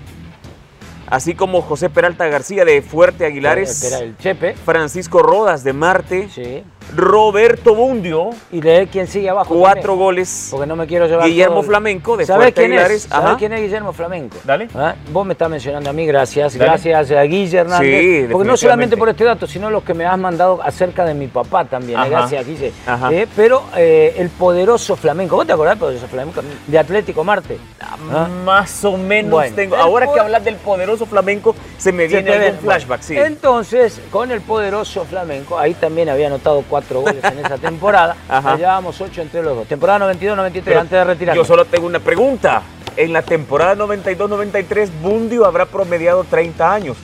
Así 1.13 1.35
como 1.35 1.61
José 1.61 1.91
Peralta 1.91 2.25
García 2.25 2.65
de 2.65 2.81
Fuerte 2.81 3.23
Aguilares. 3.27 3.83
Era 3.83 3.99
el 3.99 4.17
Chepe. 4.17 4.55
Francisco 4.55 5.21
Rodas 5.21 5.63
de 5.63 5.71
Marte, 5.71 6.27
Sí. 6.33 6.63
Roberto 6.95 7.75
Bundio, 7.75 8.31
Y 8.51 8.59
de 8.59 8.77
él 8.77 8.87
quién 8.87 9.07
sigue 9.07 9.29
abajo. 9.29 9.55
cuatro 9.55 9.95
goles. 9.95 10.49
Porque 10.51 10.65
no 10.67 10.75
me 10.75 10.85
quiero 10.85 11.07
llevar. 11.07 11.27
Guillermo 11.27 11.55
todo 11.57 11.63
Flamenco 11.67 12.17
de 12.17 12.25
¿Sabés 12.25 12.41
Fuerte 12.45 12.61
quién 12.61 12.71
Aguilares. 12.73 12.97
es? 12.97 13.03
¿Sabés 13.09 13.25
Ajá. 13.29 13.37
quién 13.37 13.53
es 13.53 13.61
Guillermo 13.61 13.93
Flamenco? 13.93 14.37
Dale. 14.43 14.67
¿Ah? 14.75 14.95
Vos 15.11 15.25
me 15.25 15.31
estás 15.33 15.49
mencionando 15.49 15.89
a 15.89 15.93
mí, 15.93 16.05
gracias. 16.05 16.53
Dale. 16.57 16.71
Gracias 16.71 17.11
a 17.11 17.21
Guille 17.23 17.57
Hernández. 17.57 18.01
Sí, 18.01 18.27
porque 18.31 18.47
no 18.47 18.57
solamente 18.57 18.97
por 18.97 19.07
este 19.09 19.23
dato, 19.23 19.47
sino 19.47 19.69
los 19.69 19.83
que 19.83 19.93
me 19.93 20.05
has 20.05 20.17
mandado 20.17 20.61
acerca 20.63 21.05
de 21.05 21.13
mi 21.13 21.27
papá 21.27 21.65
también. 21.65 21.99
Ajá. 21.99 22.09
Gracias, 22.09 22.45
Guille. 22.45 22.73
Eh, 23.11 23.27
pero 23.35 23.63
eh, 23.77 24.15
el 24.17 24.29
poderoso 24.29 24.95
Flamenco. 24.95 25.35
¿Vos 25.37 25.47
te 25.47 25.53
acordás 25.53 25.73
del 25.75 25.79
poderoso 25.79 26.07
Flamenco? 26.07 26.41
De 26.67 26.79
Atlético 26.79 27.23
Marte. 27.23 27.57
¿Ah? 27.79 28.27
Más 28.43 28.83
o 28.83 28.97
menos 28.97 29.31
Bueno, 29.31 29.55
tengo. 29.55 29.75
Ahora 29.77 30.11
que 30.13 30.19
hablas 30.19 30.43
del 30.43 30.55
poderoso 30.57 31.02
flamenco, 31.05 31.55
se 31.77 31.91
me 31.91 32.03
Se 32.03 32.21
viene 32.21 32.31
algún 32.33 32.51
ve- 32.51 32.61
flashback, 32.61 33.01
sí. 33.01 33.17
Entonces, 33.17 33.99
con 34.11 34.31
el 34.31 34.41
poderoso 34.41 35.05
Flamenco, 35.05 35.57
ahí 35.59 35.73
también 35.73 36.09
había 36.09 36.27
anotado 36.27 36.63
cuatro 36.69 37.01
goles 37.01 37.23
en 37.23 37.39
esa 37.39 37.57
temporada. 37.59 38.15
Llevábamos 38.57 38.99
ocho 39.01 39.21
entre 39.21 39.41
los 39.43 39.55
dos. 39.55 39.67
Temporada 39.67 40.13
92-93, 40.13 40.61
Pero 40.65 40.79
antes 40.79 40.91
de 40.91 41.03
retirarnos. 41.03 41.47
Yo 41.47 41.53
solo 41.53 41.65
tengo 41.65 41.85
una 41.87 41.99
pregunta. 41.99 42.61
En 42.95 43.11
la 43.11 43.21
temporada 43.23 43.75
92-93, 43.75 44.89
Bundio 45.01 45.45
habrá 45.45 45.65
promediado 45.65 46.23
30 46.23 46.73
años. 46.73 46.97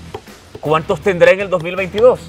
¿Cuántos 0.60 1.02
tendrá 1.02 1.32
en 1.32 1.40
el 1.42 1.50
2022? 1.50 2.20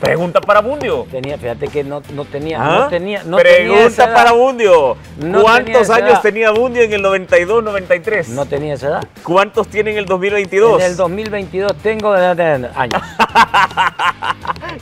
Pregunta 0.00 0.40
para 0.40 0.60
Bundio. 0.60 1.06
Tenía, 1.10 1.36
fíjate 1.38 1.66
que 1.68 1.82
no, 1.82 2.02
no 2.14 2.24
tenía, 2.24 2.58
¿Ah? 2.60 2.78
no 2.80 2.88
tenía, 2.88 3.22
no 3.24 3.36
tenía 3.36 3.86
esa 3.86 4.04
Pregunta 4.04 4.14
para 4.14 4.32
Bundio. 4.32 4.96
No 5.18 5.42
¿Cuántos 5.42 5.90
años 5.90 6.10
edad. 6.10 6.22
tenía 6.22 6.50
Bundio 6.52 6.82
en 6.82 6.92
el 6.92 7.02
92-93? 7.04 8.28
No 8.28 8.46
tenía 8.46 8.74
esa 8.74 8.86
edad. 8.88 9.04
¿Cuántos 9.24 9.66
tiene 9.68 9.90
en 9.90 9.98
el 9.98 10.06
2022? 10.06 10.80
En 10.80 10.86
el 10.86 10.96
2022 10.96 11.74
tengo 11.82 12.12
años. 12.12 13.02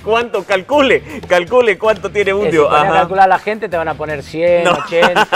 ¿Cuánto? 0.05 0.45
Calcule, 0.45 1.03
calcule 1.27 1.79
cuánto 1.79 2.11
tiene 2.11 2.31
Eh, 2.31 2.35
si 2.35 2.39
Bundio. 2.41 2.69
pones 2.69 2.91
a 2.91 2.93
calcular 2.95 3.25
a 3.25 3.29
la 3.29 3.39
gente 3.39 3.69
te 3.69 3.77
van 3.77 3.89
a 3.89 3.95
poner 3.95 4.23
100, 4.23 4.65
No. 4.65 4.73
80. 4.73 5.27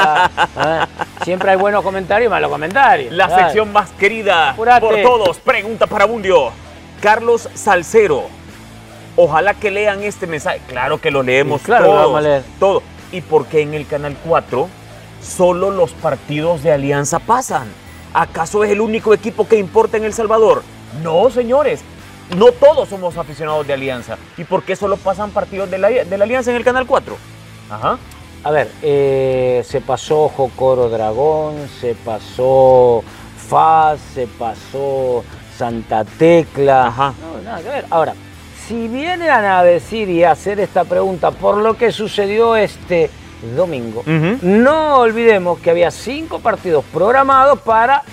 ¿ah? 0.56 0.88
Siempre 1.24 1.50
hay 1.52 1.56
buenos 1.56 1.82
comentarios 1.82 2.28
y 2.28 2.30
malos 2.30 2.50
comentarios. 2.50 3.12
La 3.12 3.28
sección 3.28 3.72
más 3.72 3.90
querida 3.92 4.50
Apurate. 4.50 4.80
por 4.86 5.02
todos. 5.02 5.38
Pregunta 5.38 5.86
para 5.86 6.04
Bundio. 6.04 6.50
Carlos 7.00 7.48
Salcero. 7.54 8.24
Ojalá 9.22 9.52
que 9.52 9.70
lean 9.70 10.02
este 10.02 10.26
mensaje. 10.26 10.62
Claro 10.66 10.98
que 10.98 11.10
lo 11.10 11.22
leemos 11.22 11.60
claro 11.60 11.88
lo 11.88 11.94
vamos 11.94 12.18
a 12.18 12.20
leer. 12.22 12.42
Todo. 12.58 12.82
¿Y 13.12 13.20
por 13.20 13.44
qué 13.44 13.60
en 13.60 13.74
el 13.74 13.86
Canal 13.86 14.16
4 14.24 14.66
solo 15.22 15.70
los 15.70 15.92
partidos 15.92 16.62
de 16.62 16.72
Alianza 16.72 17.18
pasan? 17.18 17.68
¿Acaso 18.14 18.64
es 18.64 18.70
el 18.70 18.80
único 18.80 19.12
equipo 19.12 19.46
que 19.46 19.58
importa 19.58 19.98
en 19.98 20.04
El 20.04 20.14
Salvador? 20.14 20.62
No, 21.02 21.28
señores. 21.28 21.82
No 22.34 22.52
todos 22.52 22.88
somos 22.88 23.18
aficionados 23.18 23.66
de 23.66 23.74
Alianza. 23.74 24.16
¿Y 24.38 24.44
por 24.44 24.62
qué 24.62 24.74
solo 24.74 24.96
pasan 24.96 25.32
partidos 25.32 25.70
de 25.70 25.76
la, 25.76 25.90
de 25.90 26.16
la 26.16 26.24
Alianza 26.24 26.50
en 26.50 26.56
el 26.56 26.64
Canal 26.64 26.86
4? 26.86 27.14
Ajá. 27.68 27.98
A 28.42 28.50
ver, 28.50 28.70
eh, 28.80 29.62
se 29.68 29.82
pasó 29.82 30.30
Jocoro 30.30 30.88
Dragón, 30.88 31.68
se 31.78 31.94
pasó 31.94 33.04
Faz, 33.36 34.00
se 34.14 34.26
pasó 34.26 35.24
Santa 35.58 36.06
Tecla. 36.06 36.86
Ajá. 36.86 37.12
No, 37.20 37.42
nada 37.42 37.60
que 37.60 37.68
ver. 37.68 37.84
Ahora, 37.90 38.14
si 38.70 38.86
vienen 38.86 39.28
a 39.28 39.64
decir 39.64 40.08
y 40.08 40.22
a 40.22 40.30
hacer 40.30 40.60
esta 40.60 40.84
pregunta 40.84 41.32
por 41.32 41.56
lo 41.56 41.76
que 41.76 41.90
sucedió 41.90 42.54
este 42.54 43.10
domingo, 43.56 44.04
no 44.42 44.98
olvidemos 44.98 45.58
que 45.58 45.70
había 45.70 45.90
cinco 45.90 46.38
partidos 46.38 46.84
programados 46.92 47.58
para 47.62 48.04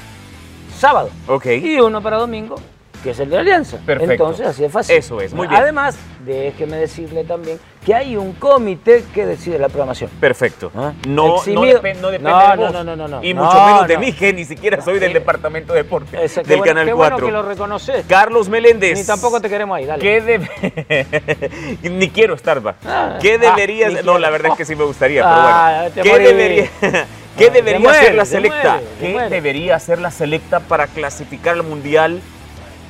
sábado 0.75 1.11
Ok. 1.27 1.45
y 1.61 1.79
uno 1.79 2.01
para 2.01 2.17
domingo, 2.17 2.55
que 3.03 3.11
es 3.11 3.19
el 3.19 3.29
de 3.29 3.35
la 3.35 3.41
Alianza. 3.41 3.77
Perfecto. 3.85 4.13
Entonces, 4.13 4.47
así 4.47 4.63
es 4.63 4.71
fácil. 4.71 4.95
Eso 4.95 5.21
es, 5.21 5.31
muy 5.31 5.47
bien. 5.47 5.61
Además, 5.61 5.95
déjeme 6.25 6.77
decirle 6.77 7.23
también 7.23 7.59
que 7.87 7.95
hay 7.95 8.17
un 8.17 8.33
comité 8.33 9.05
que 9.15 9.25
decide 9.25 9.57
la 9.57 9.69
programación. 9.69 10.09
Perfecto. 10.19 10.69
¿Ah? 10.75 10.91
No, 11.07 11.37
no, 11.47 11.61
depende 11.61 12.01
No, 12.01 12.09
de 12.11 12.19
no, 12.19 12.57
vos. 12.57 12.73
no, 12.73 12.83
no, 12.83 12.95
no, 12.97 13.07
no. 13.07 13.23
Y 13.23 13.33
No, 13.33 13.45
mucho 13.45 13.63
menos 13.65 13.87
de 13.87 13.97
mí, 13.97 14.11
que 14.11 14.33
ni 14.33 14.43
siquiera 14.43 14.81
soy 14.81 14.99
del 14.99 15.13
departamento 15.13 15.71
de 15.71 15.83
deporte 15.83 16.21
Esa- 16.21 16.41
del 16.43 16.57
bueno- 16.57 16.65
Canal 16.73 16.85
qué 16.85 16.91
4. 16.93 17.15
bueno 17.15 17.27
que 17.27 17.31
lo 17.31 17.49
reconoces. 17.49 18.05
Carlos 18.05 18.49
Meléndez. 18.49 18.97
Ni 18.99 19.05
tampoco 19.05 19.39
te 19.39 19.47
queremos 19.47 19.77
ahí, 19.77 19.85
dale. 19.85 20.01
¿Qué 20.03 20.21
debe- 20.21 21.79
Ni 21.89 22.09
quiero 22.09 22.33
estar, 22.35 22.65
va. 22.65 22.75
Ah, 22.85 23.19
¿Qué 23.21 23.35
ah, 23.35 23.37
debería... 23.37 23.87
ni 23.87 23.95
no, 24.03 24.19
la 24.19 24.31
verdad 24.31 24.51
es 24.51 24.57
que 24.57 24.65
sí 24.65 24.75
me 24.75 24.83
gustaría, 24.83 25.21
Ah, 25.25 25.85
pero 25.95 26.09
bueno. 26.09 26.17
¿Qué 26.17 26.27
debería, 26.33 26.69
¿qué 27.37 27.49
debería 27.51 27.89
hacer 27.89 28.15
la 28.15 28.25
selecta? 28.25 28.81
¿Qué 28.99 29.17
debería 29.29 29.77
hacer 29.77 29.99
la 29.99 30.11
selecta 30.11 30.59
para 30.59 30.87
clasificar 30.87 31.53
al 31.53 31.63
Mundial 31.63 32.19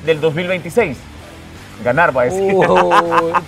del 0.04 0.20
2026? 0.20 0.98
Ganar, 1.84 2.16
va 2.16 2.22
a 2.22 2.24
decir. 2.26 2.54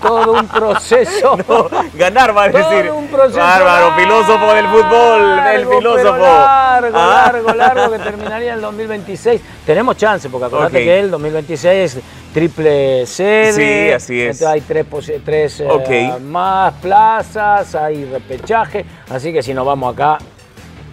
Todo 0.00 0.32
un 0.32 0.46
proceso. 0.48 1.36
No, 1.48 1.68
ganar 1.94 2.36
va 2.36 2.44
a 2.44 2.50
Todo 2.50 2.70
decir. 2.70 2.90
un 2.92 3.06
proceso 3.08 3.38
Bárbaro, 3.38 3.94
filósofo 3.96 4.54
del 4.54 4.66
fútbol, 4.68 5.38
el 5.54 5.66
filósofo. 5.66 6.16
Largo, 6.18 6.96
Ah. 6.98 7.24
largo, 7.32 7.54
largo, 7.54 7.92
que 7.92 7.98
terminaría 8.04 8.48
en 8.50 8.54
el 8.56 8.60
2026. 8.60 9.40
Tenemos 9.66 9.96
chance, 9.96 10.28
porque 10.28 10.46
acordate 10.46 10.78
Ok. 10.78 10.84
que 10.84 10.98
el 11.00 11.10
2026 11.10 11.96
es 11.96 12.02
triple 12.32 13.06
sede. 13.06 13.52
Sí, 13.52 13.92
así 13.92 14.20
es. 14.20 14.40
Entonces 14.40 14.46
hay 14.46 14.60
tres, 14.60 14.86
tres 15.24 15.60
eh, 15.60 16.18
más 16.22 16.72
plazas, 16.74 17.74
hay 17.74 18.04
repechaje. 18.04 18.84
Así 19.10 19.32
que 19.32 19.42
si 19.42 19.52
no 19.54 19.64
vamos 19.64 19.92
acá, 19.94 20.18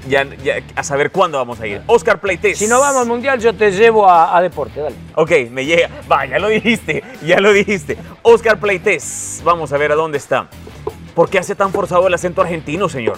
Ya, 0.08 0.24
ya, 0.44 0.56
a 0.76 0.84
saber 0.84 1.12
cuándo 1.12 1.38
vamos 1.38 1.60
a 1.60 1.68
ir. 1.68 1.82
Oscar 1.88 2.20
Pleites. 2.20 2.58
si 2.58 2.68
no 2.68 2.80
vamos 2.80 3.02
al 3.02 3.08
mundial, 3.08 3.40
yo 3.40 3.54
te 3.54 3.72
llevo 3.72 4.08
a, 4.08 4.38
a 4.38 4.42
deporte, 4.42 4.80
dale. 4.80 4.96
Ok, 5.16 5.32
me 5.52 5.66
llega. 5.66 5.90
Va, 6.10 6.26
ya 6.26 6.40
lo 6.40 6.48
dijiste, 6.48 7.04
ya 7.26 7.40
lo 7.40 7.52
dijiste. 7.52 7.98
Oscar 8.22 8.60
Pleites. 8.60 9.42
Vamos 9.44 9.74
a 9.74 9.78
ver 9.78 9.92
a 9.92 9.96
dónde 9.96 10.18
está. 10.18 10.48
¿Por 11.14 11.30
qué 11.30 11.40
hace 11.40 11.56
tan 11.56 11.72
forzado 11.72 12.08
el 12.08 12.14
acento 12.14 12.42
argentino, 12.42 12.88
señor? 12.88 13.18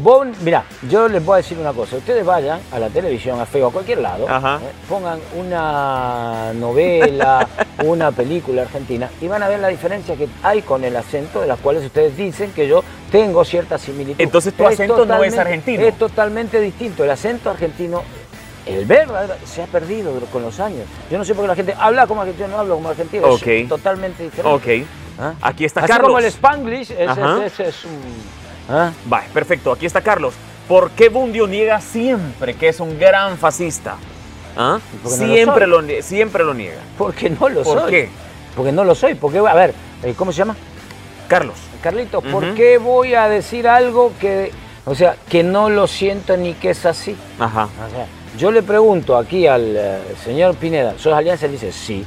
Vos, 0.00 0.26
mirá, 0.42 0.64
yo 0.88 1.08
les 1.08 1.24
voy 1.24 1.34
a 1.34 1.36
decir 1.38 1.58
una 1.58 1.72
cosa. 1.72 1.96
Ustedes 1.96 2.24
vayan 2.24 2.60
a 2.72 2.78
la 2.78 2.88
televisión, 2.88 3.40
a 3.40 3.46
Feo, 3.46 3.68
a 3.68 3.72
cualquier 3.72 3.98
lado, 3.98 4.28
Ajá. 4.28 4.60
eh, 4.62 4.70
pongan 4.88 5.18
una 5.36 6.52
novela, 6.54 7.48
una 7.84 8.12
película 8.12 8.62
argentina 8.62 9.08
y 9.20 9.28
van 9.28 9.42
a 9.42 9.48
ver 9.48 9.60
la 9.60 9.68
diferencia 9.68 10.16
que 10.16 10.28
hay 10.42 10.62
con 10.62 10.84
el 10.84 10.96
acento 10.96 11.40
de 11.40 11.46
las 11.46 11.58
cuales 11.60 11.84
ustedes 11.84 12.16
dicen 12.16 12.52
que 12.52 12.68
yo 12.68 12.82
tengo 13.10 13.44
cierta 13.44 13.78
similitud. 13.78 14.20
Entonces, 14.20 14.54
tu 14.54 14.66
acento 14.66 15.06
no 15.06 15.22
es 15.24 15.36
argentino. 15.38 15.82
Es 15.84 15.96
totalmente 15.98 16.60
distinto. 16.60 17.04
El 17.04 17.10
acento 17.10 17.50
argentino, 17.50 18.02
el 18.66 18.84
verbo 18.84 19.14
se 19.44 19.62
ha 19.62 19.66
perdido 19.66 20.12
con 20.32 20.42
los 20.42 20.60
años. 20.60 20.86
Yo 21.10 21.18
no 21.18 21.24
sé 21.24 21.34
por 21.34 21.44
qué 21.44 21.48
la 21.48 21.54
gente 21.56 21.74
habla 21.78 22.06
como 22.06 22.20
argentino, 22.22 22.48
no 22.48 22.58
hablo 22.58 22.74
como 22.74 22.88
argentino. 22.90 23.28
Ok. 23.28 23.46
Es 23.46 23.68
totalmente 23.68 24.22
diferente. 24.24 24.82
Ok. 24.82 24.86
¿Ah? 25.18 25.32
Aquí 25.40 25.64
está 25.64 25.80
Así 25.80 25.88
Carlos. 25.88 26.08
como 26.08 26.18
el 26.18 26.26
Spanglish, 26.26 26.92
Ajá. 27.08 27.46
ese 27.46 27.68
es 27.68 27.84
un... 27.84 28.45
¿ah? 28.68 28.92
Va, 29.12 29.22
perfecto. 29.32 29.72
Aquí 29.72 29.86
está 29.86 30.00
Carlos. 30.00 30.34
¿Por 30.68 30.90
qué 30.90 31.08
Bundio 31.08 31.46
niega 31.46 31.80
siempre 31.80 32.54
que 32.54 32.68
es 32.68 32.80
un 32.80 32.98
gran 32.98 33.38
fascista? 33.38 33.96
¿Ah? 34.56 34.78
Porque 35.02 35.18
no 35.18 35.26
lo 35.26 35.34
Siempre, 35.34 35.66
lo, 35.66 36.02
siempre 36.02 36.44
lo 36.44 36.54
niega. 36.54 36.80
Porque 36.98 37.30
no 37.30 37.48
lo 37.48 37.62
¿Por 37.62 37.80
soy. 37.80 37.90
qué? 37.90 38.08
Porque 38.56 38.72
no 38.72 38.84
lo 38.84 38.94
soy. 38.94 39.14
Porque, 39.14 39.38
a 39.38 39.54
ver, 39.54 39.74
eh, 40.02 40.14
¿cómo 40.16 40.32
se 40.32 40.38
llama? 40.38 40.56
Carlos. 41.28 41.56
Carlitos, 41.82 42.24
¿por 42.24 42.54
qué 42.54 42.78
voy 42.78 43.14
a 43.14 43.28
decir 43.28 43.68
algo 43.68 44.12
que, 44.18 44.50
o 44.84 44.94
sea, 44.94 45.14
que 45.28 45.44
no 45.44 45.70
lo 45.70 45.86
siento 45.86 46.36
ni 46.36 46.54
que 46.54 46.70
es 46.70 46.84
así? 46.84 47.14
Ajá. 47.38 47.64
O 47.64 47.90
sea, 47.90 48.06
yo 48.36 48.50
le 48.50 48.62
pregunto 48.62 49.16
aquí 49.16 49.46
al 49.46 49.76
eh, 49.76 49.98
señor 50.24 50.56
Pineda, 50.56 50.94
¿sos 50.98 51.12
alianza? 51.12 51.46
Él 51.46 51.52
dice, 51.52 51.70
sí. 51.70 52.04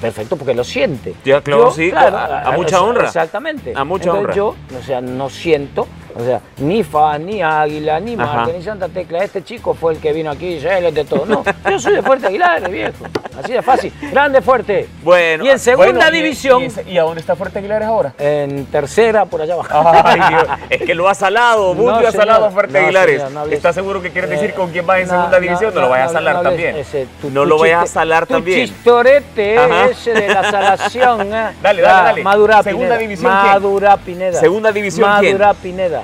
Perfecto, 0.00 0.36
porque 0.36 0.54
lo 0.54 0.62
siente. 0.64 1.14
Ya, 1.24 1.40
claro, 1.40 1.70
sí, 1.72 1.90
a- 1.90 2.42
a 2.48 2.52
mucha 2.52 2.80
honra. 2.80 3.06
Exactamente. 3.06 3.72
A 3.74 3.84
mucha 3.84 4.04
Entonces 4.10 4.22
honra. 4.24 4.34
yo, 4.34 4.54
o 4.78 4.82
sea, 4.82 5.00
no 5.00 5.28
siento, 5.28 5.88
O 6.16 6.24
sea, 6.24 6.40
ni 6.58 6.82
FA, 6.82 7.18
ni 7.18 7.42
Águila, 7.42 8.00
ni. 8.00 8.16
Marte, 8.16 8.52
ni 8.56 8.62
Santa 8.62 8.88
Tecla. 8.88 9.22
Este 9.24 9.42
chico 9.44 9.74
fue 9.74 9.92
el 9.94 10.00
que 10.00 10.12
vino 10.12 10.30
aquí 10.30 10.46
y 10.46 10.54
dice, 10.54 10.78
él 10.78 10.86
es 10.86 10.94
de 10.94 11.04
todo. 11.04 11.24
No, 11.26 11.44
yo 11.70 11.78
soy 11.78 11.94
de 11.96 12.02
Fuerte 12.02 12.26
Aguilar, 12.28 12.68
viejo. 12.70 13.04
Así 13.42 13.52
de 13.52 13.62
fácil. 13.62 13.92
Grande, 14.10 14.40
fuerte. 14.42 14.88
Bueno. 15.02 15.44
Y 15.44 15.48
en 15.50 15.58
segunda 15.58 15.92
bueno, 15.92 16.10
división, 16.10 16.62
¿Y, 16.86 16.90
y 16.92 16.98
a 16.98 17.02
dónde 17.02 17.20
está 17.20 17.36
Fuerte 17.36 17.58
Aguilares 17.60 17.86
ahora? 17.86 18.12
en 18.18 18.66
tercera, 18.66 19.26
por 19.26 19.42
allá 19.42 19.54
abajo. 19.54 19.92
Ay, 20.04 20.20
Dios. 20.28 20.44
Es 20.70 20.82
que 20.82 20.94
lo 20.94 21.08
ha 21.08 21.14
salado, 21.14 21.74
No, 21.74 21.80
Bundio 21.82 22.08
ha 22.08 22.10
señor. 22.10 22.26
salado 22.26 22.44
a 22.46 22.50
Fuerte 22.50 22.72
No, 22.78 22.84
Aguilares. 22.86 23.22
señor, 23.22 23.46
no. 23.46 23.52
¿Estás 23.52 23.74
seguro 23.74 24.02
que 24.02 24.10
quieres 24.10 24.30
decir 24.30 24.50
Eh, 24.50 24.54
con 24.54 24.70
quién 24.70 24.86
vas 24.86 24.98
en 25.00 25.06
no, 25.08 25.12
segunda 25.14 25.36
no, 25.36 25.42
división? 25.42 25.70
No, 25.74 25.80
no, 25.80 25.86
lo 25.86 25.90
vayas 25.90 26.04
a 26.04 26.12
no, 26.12 26.18
salar 26.18 26.34
no 26.36 26.42
también. 26.42 26.76
ese, 26.76 27.06
tu- 27.20 27.30
no 27.30 27.42
tu 27.42 27.46
lo 27.46 27.58
vayas 27.58 27.82
a 27.82 27.86
salar 27.86 28.26
tu 28.26 28.34
también. 28.34 28.66
chistorete 28.66 29.58
Ajá. 29.58 29.86
ese 29.86 30.12
de 30.14 30.28
la 30.28 30.50
salación. 30.50 31.20
¿eh? 31.32 31.50
Dale, 31.62 31.82
dale, 31.82 31.82
dale. 31.82 32.22
Madura 32.24 32.62
Segunda 32.62 32.96
Pineda. 32.96 32.98
división. 32.98 33.32
Madura 33.32 33.96
Pineda. 33.98 34.40
Segunda 34.40 34.72
división. 34.72 35.08
Madura 35.08 35.54
Pineda. 35.54 36.02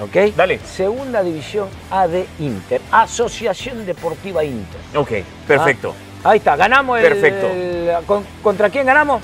¿Ok? 0.00 0.34
Dale. 0.36 0.58
Segunda 0.60 1.22
división 1.22 1.68
AD 1.90 2.24
Inter. 2.38 2.80
Asociación 2.90 3.86
Deportiva 3.86 4.44
Inter. 4.44 4.80
Ok, 4.94 5.10
perfecto. 5.46 5.94
Ah, 6.22 6.30
ahí 6.30 6.38
está, 6.38 6.56
ganamos 6.56 6.98
el. 6.98 7.04
Perfecto. 7.04 7.46
el- 7.46 8.04
¿con- 8.06 8.24
¿Contra 8.42 8.68
quién 8.68 8.84
ganamos? 8.86 9.22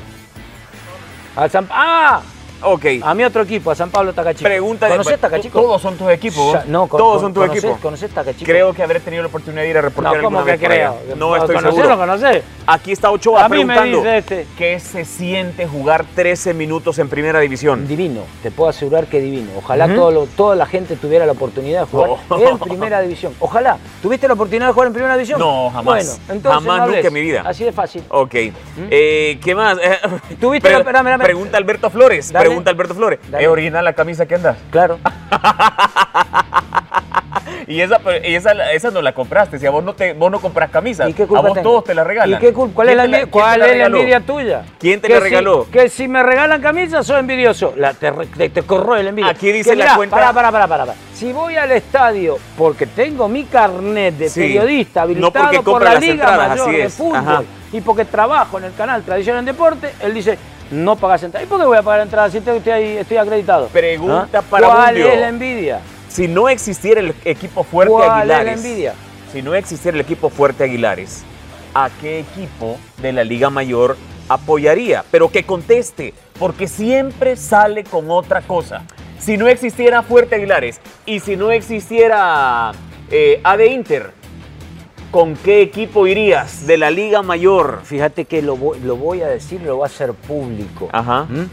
Al 1.36 1.50
San, 1.50 1.66
¡Ah! 1.70 2.22
Ok. 2.64 2.84
A 3.02 3.14
mi 3.14 3.24
otro 3.24 3.42
equipo, 3.42 3.70
a 3.70 3.74
San 3.74 3.90
Pablo 3.90 4.12
Tacachico. 4.12 4.44
Pregunta 4.48 4.88
¿Conoces 4.88 5.18
Tacachico? 5.20 5.60
Todos 5.60 5.82
son 5.82 5.96
tus 5.96 6.10
equipos. 6.10 6.66
No, 6.66 6.86
con- 6.86 6.98
Todos 6.98 7.12
con- 7.14 7.20
son 7.22 7.34
tus 7.34 7.42
¿conoces- 7.44 7.58
equipos. 7.58 7.80
¿Conoces 7.80 8.10
Tacachico? 8.10 8.44
Creo 8.50 8.72
que 8.72 8.82
habré 8.82 9.00
tenido 9.00 9.22
la 9.22 9.28
oportunidad 9.28 9.62
de 9.62 9.68
ir 9.70 9.78
a 9.78 9.82
reportear 9.82 10.16
No, 10.18 10.22
¿cómo 10.22 10.44
que 10.44 10.58
creo? 10.58 10.96
No 11.16 11.36
estoy 11.36 11.54
¿Conocés 11.56 11.76
seguro. 11.76 11.96
conocés? 11.98 12.42
Aquí 12.66 12.92
está 12.92 13.10
Ochoa 13.10 13.44
A 13.44 13.48
mí 13.48 13.64
me 13.64 13.74
preguntando 13.74 13.98
dice 13.98 14.18
este. 14.18 14.46
qué 14.56 14.78
se 14.80 15.04
siente 15.04 15.66
jugar 15.66 16.04
13 16.14 16.54
minutos 16.54 16.98
en 16.98 17.08
primera 17.08 17.40
división. 17.40 17.86
Divino, 17.88 18.20
te 18.42 18.50
puedo 18.50 18.70
asegurar 18.70 19.06
que 19.06 19.20
divino. 19.20 19.50
Ojalá 19.58 19.86
Ujú. 19.86 19.94
todo 19.94 20.10
lo- 20.12 20.26
toda 20.26 20.54
la 20.56 20.66
gente 20.66 20.96
tuviera 20.96 21.26
la 21.26 21.32
oportunidad 21.32 21.80
de 21.80 21.86
jugar 21.86 22.10
Oh. 22.10 22.48
en 22.50 22.58
primera 22.58 23.00
división. 23.00 23.34
Ojalá. 23.40 23.78
¿Tuviste 24.00 24.28
la 24.28 24.34
oportunidad 24.34 24.68
de 24.68 24.72
jugar 24.72 24.86
en 24.88 24.92
primera 24.94 25.14
división? 25.16 25.38
No, 25.40 25.70
jamás. 25.70 25.84
Bueno, 25.84 26.10
entonces 26.28 26.52
Jamás, 26.62 26.78
no 26.88 26.94
nunca 26.94 27.08
en 27.08 27.12
mi 27.14 27.20
vida. 27.22 27.42
Así 27.44 27.64
de 27.64 27.72
fácil. 27.72 28.02
Ok. 28.08 28.34
Eh, 28.90 29.38
¿Qué 29.42 29.54
más? 29.54 29.78
¿Tuviste 30.40 30.70
la- 30.70 30.78
espérame. 30.78 31.18
Pregunta 31.20 31.56
Alberto 31.58 31.90
Flores. 31.90 32.32
Dale. 32.32 32.48
Pregunta 32.52 32.70
Alberto 32.70 32.94
Flores. 32.94 33.18
Dale. 33.30 33.44
¿Es 33.44 33.50
original 33.50 33.84
la 33.84 33.92
camisa 33.92 34.26
que 34.26 34.34
andas? 34.36 34.56
Claro. 34.70 34.98
Y 37.66 37.80
esa, 37.80 38.00
y 38.24 38.34
esa, 38.34 38.52
esa 38.72 38.90
no 38.90 39.00
la 39.00 39.12
compraste. 39.14 39.58
Si 39.58 39.66
a 39.66 39.70
vos 39.70 39.82
no, 39.84 39.94
te, 39.94 40.12
vos 40.14 40.30
no 40.30 40.40
compras 40.40 40.68
camisas, 40.70 41.08
¿Y 41.08 41.14
qué 41.14 41.22
a 41.22 41.26
vos 41.26 41.54
tengo? 41.54 41.62
todos 41.62 41.84
te 41.84 41.94
la 41.94 42.02
regalan. 42.04 42.38
¿Y 42.38 42.40
qué 42.44 42.52
culpa? 42.52 42.74
¿Cuál 42.74 42.88
es 42.90 42.96
¿Quién 42.96 43.10
la, 43.10 43.16
te 43.18 43.22
envidia- 43.22 43.22
quién 43.22 43.26
te 43.26 43.30
cuál 43.30 43.62
es 43.62 43.78
la 43.78 43.86
envidia 43.86 44.20
tuya? 44.20 44.62
¿Quién 44.78 45.00
te 45.00 45.06
Que 45.08 45.14
la 45.14 45.20
si- 45.20 45.24
regaló? 45.24 45.66
que 45.70 45.88
si 45.88 46.08
me 46.08 46.22
regalan 46.22 46.60
camisas, 46.60 47.06
soy 47.06 47.20
envidioso. 47.20 47.72
La, 47.76 47.94
te, 47.94 48.10
te, 48.12 48.48
te 48.50 48.62
corroe 48.62 49.02
la 49.02 49.10
envidia. 49.10 49.30
Aquí 49.30 49.52
dice 49.52 49.70
Que 49.70 49.76
la 49.76 49.94
cuenta- 49.96 50.16
pará, 50.16 50.32
pará, 50.32 50.50
pará, 50.52 50.68
pará. 50.68 50.94
Si 51.14 51.32
voy 51.32 51.56
al 51.56 51.70
estadio 51.70 52.36
porque 52.58 52.86
tengo 52.86 53.28
mi 53.28 53.44
carnet 53.44 54.16
de 54.18 54.28
Sí. 54.28 54.40
periodista 54.40 55.00
No 55.00 55.04
habilitado 55.04 55.32
porque 55.44 55.60
por 55.62 55.82
la 55.84 55.94
Liga 55.94 56.12
entradas, 56.14 56.48
Mayor 56.50 56.72
de. 56.72 56.88
Fútbol 56.90 57.16
Ajá. 57.16 57.42
y 57.72 57.80
porque 57.80 58.04
trabajo 58.04 58.58
en 58.58 58.64
el 58.64 58.74
canal 58.74 59.02
Tradición 59.02 59.38
en 59.38 59.44
Deporte, 59.44 59.94
él 60.00 60.12
dice, 60.14 60.36
no 60.72 60.96
pagas 60.96 61.22
entrada. 61.22 61.44
¿Y 61.44 61.48
por 61.48 61.60
qué 61.60 61.66
voy 61.66 61.76
a 61.78 61.82
pagar 61.82 62.00
entrada 62.00 62.30
si 62.30 62.38
estoy, 62.38 62.58
ahí- 62.70 62.96
estoy 62.96 63.16
acreditado? 63.18 63.68
Pregunta 63.68 64.38
¿Ah? 64.38 64.42
para 64.42 64.66
¿Cuál 64.66 64.94
Bundio. 64.94 65.08
es 65.12 65.20
la 65.20 65.28
envidia? 65.28 65.80
Si 66.08 66.26
no 66.28 66.48
existiera 66.48 67.00
el 67.00 67.14
equipo 67.24 67.62
fuerte 67.62 67.92
¿Cuál 67.92 68.22
es 68.22 68.28
la 68.28 68.36
Aguilares. 68.38 68.64
envidia? 68.64 68.94
Si 69.32 69.42
no 69.42 69.54
existiera 69.54 69.94
el 69.94 70.00
equipo 70.00 70.28
fuerte 70.30 70.64
Aguilares, 70.64 71.22
¿a 71.74 71.88
qué 72.00 72.20
equipo 72.20 72.78
de 72.98 73.12
la 73.12 73.22
Liga 73.24 73.48
Mayor 73.50 73.96
apoyaría? 74.28 75.04
Pero 75.10 75.30
que 75.30 75.44
conteste, 75.44 76.14
porque 76.38 76.68
siempre 76.68 77.36
sale 77.36 77.84
con 77.84 78.10
otra 78.10 78.40
cosa. 78.42 78.82
Si 79.18 79.36
no 79.36 79.46
existiera 79.48 80.02
Fuerte 80.02 80.34
Aguilares 80.34 80.80
y 81.06 81.20
si 81.20 81.36
no 81.36 81.50
existiera 81.52 82.72
eh, 83.10 83.40
AD 83.44 83.60
Inter, 83.66 84.10
¿con 85.12 85.34
qué 85.36 85.62
equipo 85.62 86.06
irías 86.08 86.66
de 86.66 86.76
la 86.78 86.90
Liga 86.90 87.22
Mayor? 87.22 87.82
Fíjate 87.84 88.24
que 88.24 88.42
lo, 88.42 88.56
voy- 88.56 88.80
lo 88.80 88.96
voy 88.96 89.22
a 89.22 89.28
decir, 89.28 89.60
lo 89.62 89.76
voy 89.76 89.84
a 89.84 89.86
hacer 89.86 90.12
público. 90.14 90.88
Ajá. 90.92 91.24
¿Mm? 91.28 91.48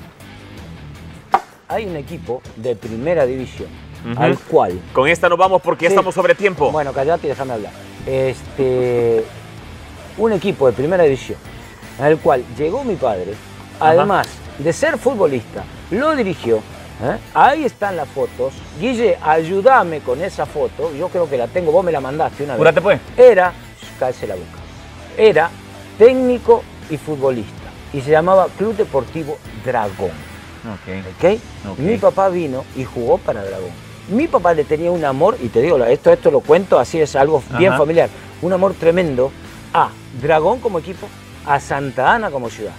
Hay 1.67 1.85
un 1.85 1.95
equipo 1.97 2.41
de 2.55 2.75
primera 2.75 3.25
división 3.27 3.69
al 4.17 4.39
cual. 4.39 4.79
Con 4.93 5.07
esta 5.07 5.29
nos 5.29 5.37
vamos 5.37 5.61
porque 5.61 5.83
ya 5.85 5.89
estamos 5.89 6.15
sobre 6.15 6.33
tiempo. 6.33 6.71
Bueno, 6.71 6.91
callate 6.93 7.27
y 7.27 7.29
déjame 7.29 7.53
hablar. 7.53 7.71
Este, 8.07 9.23
un 10.17 10.31
equipo 10.31 10.65
de 10.67 10.73
primera 10.73 11.03
división 11.03 11.37
al 11.99 12.17
cual 12.17 12.43
llegó 12.57 12.83
mi 12.85 12.95
padre, 12.95 13.33
además 13.79 14.27
de 14.57 14.71
ser 14.73 14.97
futbolista, 14.97 15.63
lo 15.91 16.15
dirigió. 16.15 16.61
¿Eh? 17.01 17.17
Ahí 17.33 17.65
están 17.65 17.95
las 17.95 18.07
fotos. 18.09 18.53
Guille, 18.79 19.17
ayúdame 19.21 19.99
con 19.99 20.21
esa 20.21 20.45
foto. 20.45 20.93
Yo 20.95 21.09
creo 21.09 21.29
que 21.29 21.37
la 21.37 21.47
tengo, 21.47 21.71
vos 21.71 21.83
me 21.83 21.91
la 21.91 22.01
mandaste 22.01 22.43
una 22.43 22.53
vez. 22.53 22.59
Júrate, 22.59 22.81
pues. 22.81 22.99
Era, 23.17 23.53
cállese 23.99 24.27
la 24.27 24.35
boca, 24.35 24.47
era 25.17 25.49
técnico 25.97 26.63
y 26.89 26.97
futbolista. 26.97 27.53
Y 27.93 28.01
se 28.01 28.11
llamaba 28.11 28.47
Club 28.57 28.75
Deportivo 28.75 29.37
Dragón. 29.65 30.11
¿ok? 30.65 31.71
Ok. 31.71 31.79
Mi 31.79 31.97
papá 31.97 32.29
vino 32.29 32.63
y 32.75 32.83
jugó 32.83 33.17
para 33.17 33.43
Dragón. 33.43 33.71
Mi 34.09 34.27
papá 34.27 34.53
le 34.53 34.63
tenía 34.63 34.91
un 34.91 35.05
amor, 35.05 35.37
y 35.39 35.49
te 35.49 35.61
digo, 35.61 35.77
esto, 35.85 36.11
esto 36.11 36.31
lo 36.31 36.39
cuento, 36.39 36.79
así 36.79 36.99
es 36.99 37.15
algo 37.15 37.43
bien 37.57 37.77
familiar, 37.77 38.09
un 38.41 38.51
amor 38.51 38.73
tremendo 38.73 39.31
a 39.71 39.89
Dragón 40.19 40.59
como 40.59 40.79
equipo, 40.79 41.07
a 41.45 41.59
Santa 41.59 42.15
Ana 42.15 42.31
como 42.31 42.49
ciudad. 42.49 42.73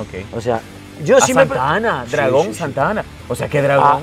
Ok. 0.00 0.36
O 0.36 0.40
sea, 0.40 0.60
yo 1.04 1.16
A 1.18 1.20
sí 1.20 1.34
me... 1.34 1.40
Santa 1.42 1.68
Ana, 1.70 2.04
Sí, 2.06 2.12
Dragón 2.12 2.46
sí, 2.46 2.52
sí. 2.52 2.58
Santa 2.58 2.88
Ana. 2.90 3.04
O 3.28 3.34
sea, 3.34 3.48
¿qué 3.48 3.62
Dragón? 3.62 4.02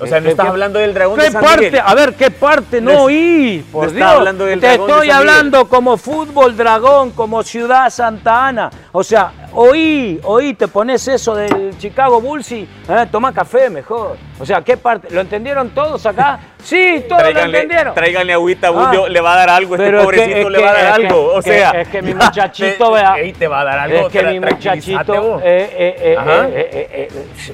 o 0.00 0.06
sea, 0.06 0.18
no 0.18 0.24
¿Qué- 0.24 0.30
estás 0.32 0.46
hablando 0.48 0.78
del 0.80 0.92
Dragón 0.92 1.16
¿Qué 1.18 1.24
de 1.26 1.30
San 1.30 1.42
parte? 1.42 1.64
Miguel. 1.66 1.82
A 1.84 1.94
ver, 1.94 2.14
¿qué 2.14 2.30
parte 2.30 2.80
No 2.80 2.90
no 2.92 2.96
es- 2.98 3.00
oí? 3.04 3.66
Por 3.72 3.86
está 3.86 3.96
Dios. 3.98 4.10
hablando 4.10 4.44
del 4.44 4.60
Te 4.60 4.66
Dragón 4.66 4.86
de 4.86 4.92
estoy 4.92 5.08
San 5.08 5.18
Miguel. 5.18 5.30
hablando 5.36 5.68
como 5.68 5.96
fútbol 5.96 6.56
dragón, 6.56 7.10
como 7.12 7.42
ciudad 7.42 7.88
Santa 7.90 8.46
Ana. 8.48 8.70
O 8.92 9.04
sea, 9.04 9.32
oí, 9.54 10.20
oí, 10.24 10.54
te 10.54 10.68
pones 10.68 11.06
eso 11.08 11.34
del 11.34 11.76
Chicago 11.78 12.20
Bulls 12.20 12.50
y 12.52 12.68
eh, 12.88 13.06
toma 13.10 13.32
café 13.32 13.70
mejor. 13.70 14.16
O 14.38 14.44
sea, 14.46 14.62
¿qué 14.62 14.76
parte? 14.76 15.08
¿Lo 15.10 15.20
entendieron 15.20 15.70
todos 15.70 16.04
acá? 16.06 16.40
Sí, 16.62 17.04
todos 17.08 17.22
lo 17.22 17.40
entendieron. 17.40 17.94
tráiganle 17.94 18.32
agüita, 18.32 18.68
Ah. 18.68 18.70
Bundio, 18.70 19.08
le 19.08 19.20
va 19.20 19.34
a 19.34 19.36
dar 19.36 19.50
algo, 19.50 19.74
este 19.74 19.84
Pero 19.86 19.98
es 19.98 20.02
que- 20.02 20.04
pobrecito 20.22 20.50
le 20.50 20.62
va 20.62 20.70
a 20.70 20.72
dar 20.72 20.84
es 20.84 20.96
que- 20.98 21.06
algo. 21.06 21.32
o 21.34 21.42
sea, 21.42 21.70
es 21.72 21.88
que 21.88 22.02
mi 22.02 22.14
muchachito, 22.14 22.90
vea. 22.92 23.14
Ey, 23.18 23.32
te 23.32 23.46
va 23.46 23.60
a 23.60 23.64
dar 23.64 23.78
algo. 23.80 24.06
Es 24.06 24.12
que 24.12 24.22
mi 24.24 24.40
muchachito, 24.40 25.40
eh, 25.44 25.70
eh, 25.76 26.18
eh, 26.92 27.08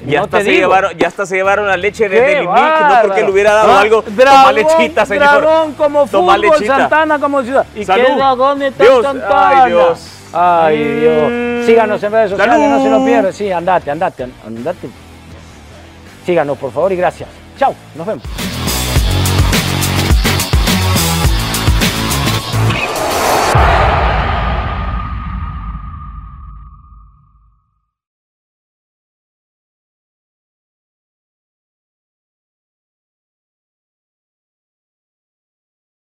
ya, 0.05 0.19
no 0.19 0.23
hasta 0.25 0.37
te 0.39 0.43
se 0.45 0.49
digo. 0.49 0.61
llevaron, 0.61 0.97
ya 0.97 1.07
hasta 1.07 1.25
se 1.25 1.35
llevaron 1.35 1.67
la 1.67 1.77
leche 1.77 2.05
¡Qué 2.07 2.15
desde 2.15 2.37
el 2.39 2.43
INIC, 2.45 2.55
no 2.57 3.01
porque 3.03 3.21
le 3.23 3.31
hubiera 3.31 3.53
dado 3.53 3.71
Ah, 3.73 3.81
algo. 3.81 4.01
Toma 4.01 4.15
Dragón, 4.15 4.55
lechita, 4.55 5.05
señor. 5.05 5.41
Dragón 5.41 5.73
como 5.73 6.05
Toma 6.07 6.35
fútbol, 6.35 6.41
lechita. 6.51 6.77
Santana 6.77 7.19
como 7.19 7.43
ciudad. 7.43 7.65
¿Y 7.75 7.85
Salud. 7.85 8.05
qué 8.05 8.15
dragón 8.15 8.61
está 8.63 8.83
Dios, 8.83 9.03
Santana? 9.03 9.63
ay, 9.63 9.71
Dios. 9.71 10.17
Ay. 10.33 10.77
Dios. 10.99 11.65
Síganos 11.65 12.01
en 12.03 12.11
redes 12.11 12.31
sociales, 12.31 12.55
Salud. 12.55 12.69
no 12.69 12.83
se 12.83 12.89
lo 12.89 13.05
pierdan. 13.05 13.33
Sí, 13.33 13.51
andate, 13.51 13.91
andate, 13.91 14.27
andate. 14.45 14.89
Síganos, 16.25 16.57
por 16.57 16.71
favor, 16.71 16.91
y 16.91 16.95
gracias. 16.95 17.29
Chao, 17.57 17.73
nos 17.95 18.07
vemos. 18.07 18.23